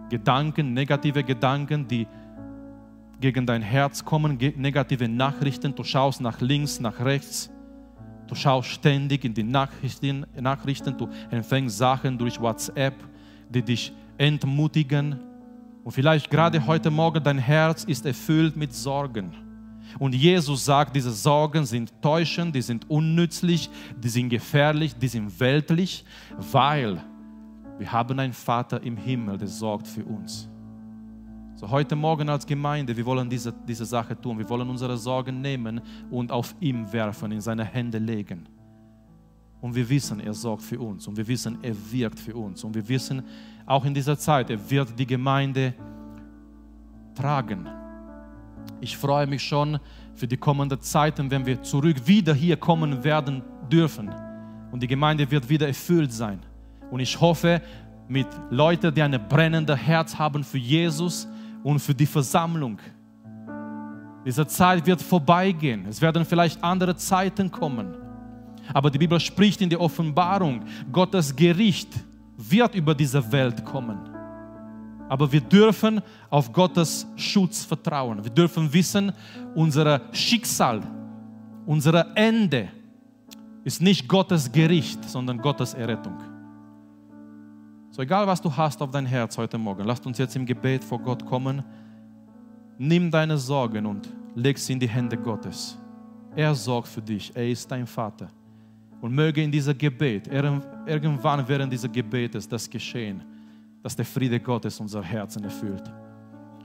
[0.09, 2.07] Gedanken, negative Gedanken, die
[3.20, 5.74] gegen dein Herz kommen, negative Nachrichten.
[5.74, 7.51] Du schaust nach links, nach rechts.
[8.29, 12.95] Du schaust ständig in die Nachrichten, Nachrichten, du empfängst Sachen durch WhatsApp,
[13.49, 15.18] die dich entmutigen.
[15.83, 19.33] Und vielleicht gerade heute Morgen dein Herz ist erfüllt mit Sorgen.
[19.99, 25.41] Und Jesus sagt, diese Sorgen sind täuschend, die sind unnützlich, die sind gefährlich, die sind
[25.41, 26.05] weltlich,
[26.37, 27.03] weil
[27.79, 30.49] wir haben einen Vater im Himmel, der sorgt für uns.
[31.59, 34.39] So heute Morgen als Gemeinde, wir wollen diese, diese Sache tun.
[34.39, 38.49] Wir wollen unsere Sorgen nehmen und auf ihm werfen, in seine Hände legen.
[39.61, 41.09] Und wir wissen, er sorgt für uns.
[41.09, 42.63] Und wir wissen, er wirkt für uns.
[42.63, 43.25] Und wir wissen,
[43.67, 45.75] auch in dieser Zeit, er wird die Gemeinde
[47.17, 47.69] tragen.
[48.81, 49.81] Ich freue mich schon
[50.15, 54.15] für die kommenden Zeiten, wenn wir zurück wieder hier kommen werden dürfen.
[54.71, 56.39] Und die Gemeinde wird wieder erfüllt sein.
[56.93, 57.61] Und ich hoffe,
[58.07, 61.27] mit Leuten, die ein brennendes Herz haben für Jesus,
[61.69, 62.79] und für die Versammlung.
[64.25, 65.85] Diese Zeit wird vorbeigehen.
[65.87, 67.95] Es werden vielleicht andere Zeiten kommen.
[68.73, 71.91] Aber die Bibel spricht in der Offenbarung, Gottes Gericht
[72.39, 73.99] wird über diese Welt kommen.
[75.11, 76.01] Aber wir dürfen
[76.31, 78.25] auf Gottes Schutz vertrauen.
[78.25, 79.12] Wir dürfen wissen,
[79.55, 80.81] unser Schicksal,
[81.66, 82.69] unser Ende
[83.64, 86.16] ist nicht Gottes Gericht, sondern Gottes Errettung.
[87.99, 90.85] So egal, was du hast auf dein Herz heute Morgen, lasst uns jetzt im Gebet
[90.85, 91.65] vor Gott kommen.
[92.79, 95.77] Nimm deine Sorgen und leg sie in die Hände Gottes.
[96.37, 97.35] Er sorgt für dich.
[97.35, 98.29] Er ist dein Vater.
[99.01, 103.21] Und möge in dieser Gebet, irgendwann während dieses Gebetes, das geschehen,
[103.83, 105.93] dass der Friede Gottes unser Herzen erfüllt.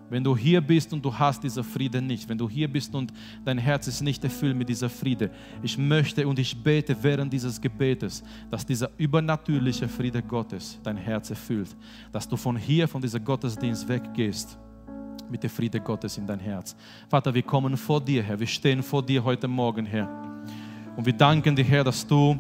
[0.10, 3.12] Wenn du hier bist und du hast diesen Friede nicht, wenn du hier bist und
[3.44, 5.32] dein Herz ist nicht erfüllt mit dieser Friede,
[5.62, 11.30] ich möchte und ich bete während dieses Gebetes, dass dieser übernatürliche Friede Gottes dein Herz
[11.30, 11.76] erfüllt,
[12.12, 14.58] dass du von hier, von diesem Gottesdienst weggehst
[15.30, 16.76] mit dem Friede Gottes in dein Herz.
[17.10, 20.08] Vater, wir kommen vor dir, Herr, wir stehen vor dir heute Morgen, Herr.
[20.96, 22.38] Und wir danken dir, Herr, dass du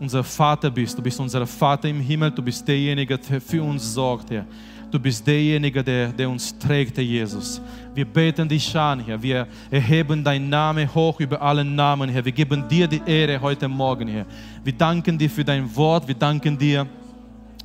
[0.00, 0.98] unser Vater bist.
[0.98, 2.30] Du bist unser Vater im Himmel.
[2.30, 4.46] Du bist derjenige, der für uns sorgt, Herr.
[4.88, 7.60] Du bist derjenige, der, der uns trägt, Herr Jesus.
[7.92, 9.20] Wir beten dich an, Herr.
[9.20, 12.24] Wir erheben deinen Namen hoch über allen Namen, Herr.
[12.24, 14.26] Wir geben dir die Ehre heute Morgen, Herr.
[14.62, 16.06] Wir danken dir für dein Wort.
[16.06, 16.86] Wir danken dir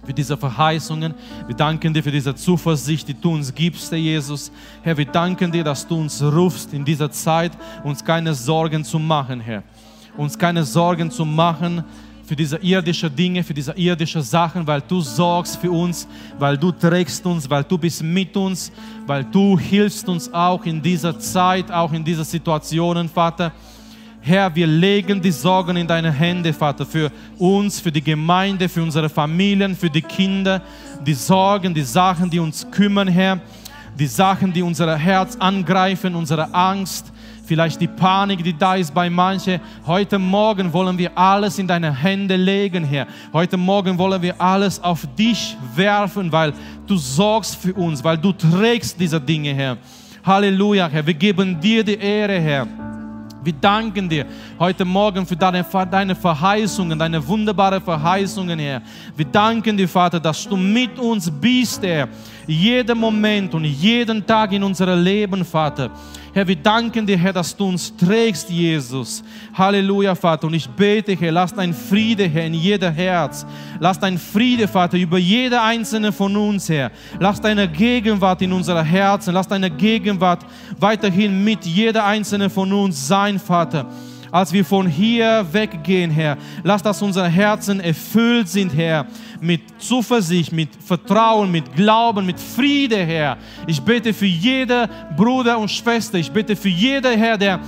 [0.03, 1.13] für diese Verheißungen.
[1.45, 4.51] Wir danken dir für diese Zuversicht, die du uns gibst, Herr Jesus.
[4.81, 7.51] Herr, wir danken dir, dass du uns rufst in dieser Zeit,
[7.83, 9.61] uns keine Sorgen zu machen, Herr.
[10.17, 11.83] Uns keine Sorgen zu machen,
[12.31, 16.07] für diese irdischen Dinge, für diese irdischen Sachen, weil du sorgst für uns,
[16.39, 18.71] weil du trägst uns, weil du bist mit uns,
[19.05, 23.51] weil du hilfst uns auch in dieser Zeit, auch in diesen Situationen, Vater.
[24.21, 28.81] Herr, wir legen die Sorgen in deine Hände, Vater, für uns, für die Gemeinde, für
[28.81, 30.61] unsere Familien, für die Kinder,
[31.05, 33.41] die Sorgen, die Sachen, die uns kümmern, Herr,
[33.99, 37.11] die Sachen, die unser Herz angreifen, unsere Angst,
[37.51, 39.59] vielleicht die Panik, die da ist bei manchen.
[39.85, 43.07] Heute Morgen wollen wir alles in deine Hände legen, Herr.
[43.33, 46.53] Heute Morgen wollen wir alles auf dich werfen, weil
[46.87, 49.77] du sorgst für uns, weil du trägst diese Dinge, Herr.
[50.23, 51.05] Halleluja, Herr.
[51.05, 52.65] Wir geben dir die Ehre, Herr.
[53.43, 54.27] Wir danken dir
[54.57, 58.81] heute Morgen für deine, deine Verheißungen, deine wunderbaren Verheißungen, Herr.
[59.13, 62.07] Wir danken dir, Vater, dass du mit uns bist, Herr.
[62.47, 65.91] Jeden Moment und jeden Tag in unserem Leben, Vater.
[66.33, 69.21] Herr, wir danken dir, Herr, dass du uns trägst, Jesus.
[69.53, 70.47] Halleluja, Vater.
[70.47, 73.45] Und ich bete, Herr, lass dein Friede, Herr, in jeder Herz.
[73.79, 76.91] Lass dein Friede, Vater, über jede einzelne von uns, Herr.
[77.19, 79.33] Lass deine Gegenwart in unserer Herzen.
[79.33, 80.45] Lass deine Gegenwart
[80.79, 83.87] weiterhin mit jeder einzelne von uns sein, Vater
[84.31, 86.37] als wir von hier weggehen, Herr.
[86.63, 89.05] Lass, dass unsere Herzen erfüllt sind, Herr,
[89.41, 93.37] mit Zuversicht, mit Vertrauen, mit Glauben, mit Friede, Herr.
[93.67, 97.59] Ich bete für jede Bruder und Schwester, ich bete für jede, Herr, der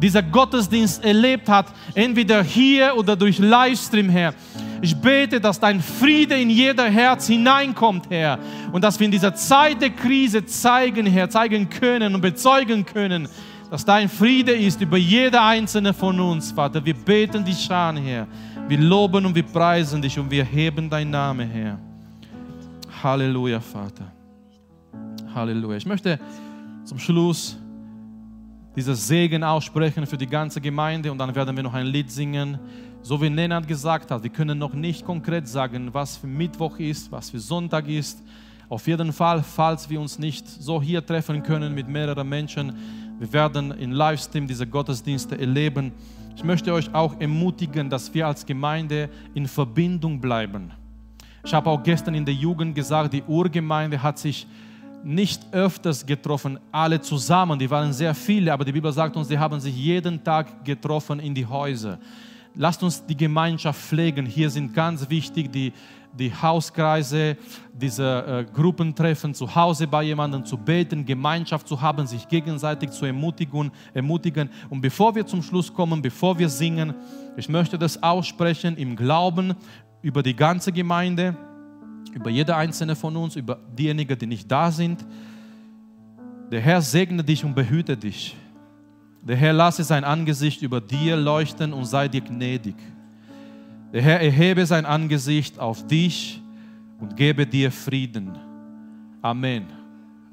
[0.00, 4.34] dieser Gottesdienst erlebt hat, entweder hier oder durch Livestream, Herr.
[4.80, 8.40] Ich bete, dass dein Friede in jeder Herz hineinkommt, Herr.
[8.72, 13.28] Und dass wir in dieser Zeit der Krise zeigen, Herr, zeigen können und bezeugen können,
[13.72, 16.84] dass dein Friede ist über jede einzelne von uns, Vater.
[16.84, 18.26] Wir beten dich an, Herr.
[18.68, 21.78] Wir loben und wir preisen dich und wir heben deinen Namen, Herr.
[23.02, 24.12] Halleluja, Vater.
[25.34, 25.78] Halleluja.
[25.78, 26.20] Ich möchte
[26.84, 27.56] zum Schluss
[28.76, 32.58] dieses Segen aussprechen für die ganze Gemeinde und dann werden wir noch ein Lied singen.
[33.00, 37.10] So wie Nenad gesagt hat, wir können noch nicht konkret sagen, was für Mittwoch ist,
[37.10, 38.22] was für Sonntag ist.
[38.68, 42.74] Auf jeden Fall, falls wir uns nicht so hier treffen können mit mehreren Menschen,
[43.22, 45.92] wir werden in Livestream diese Gottesdienste erleben.
[46.34, 50.72] Ich möchte euch auch ermutigen, dass wir als Gemeinde in Verbindung bleiben.
[51.44, 54.44] Ich habe auch gestern in der Jugend gesagt, die Urgemeinde hat sich
[55.04, 59.38] nicht öfters getroffen, alle zusammen, die waren sehr viele, aber die Bibel sagt uns, die
[59.38, 62.00] haben sich jeden Tag getroffen in die Häuser.
[62.56, 64.26] Lasst uns die Gemeinschaft pflegen.
[64.26, 65.72] Hier sind ganz wichtig die
[66.12, 67.36] die Hauskreise,
[67.72, 73.06] diese äh, Gruppentreffen zu Hause bei jemandem zu beten, Gemeinschaft zu haben, sich gegenseitig zu
[73.06, 74.50] ermutigen, ermutigen.
[74.68, 76.94] Und bevor wir zum Schluss kommen, bevor wir singen,
[77.36, 79.54] ich möchte das aussprechen im Glauben
[80.02, 81.36] über die ganze Gemeinde,
[82.12, 85.04] über jede einzelne von uns, über diejenigen, die nicht da sind.
[86.50, 88.36] Der Herr segne dich und behüte dich.
[89.22, 92.74] Der Herr lasse sein Angesicht über dir leuchten und sei dir gnädig.
[93.92, 96.40] Der Herr erhebe sein Angesicht auf dich
[96.98, 98.38] und gebe dir Frieden.
[99.20, 99.66] Amen.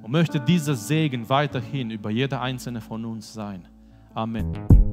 [0.02, 3.68] Und möchte dieser Segen weiterhin über jeder einzelne von uns sein.
[4.14, 4.89] Amen.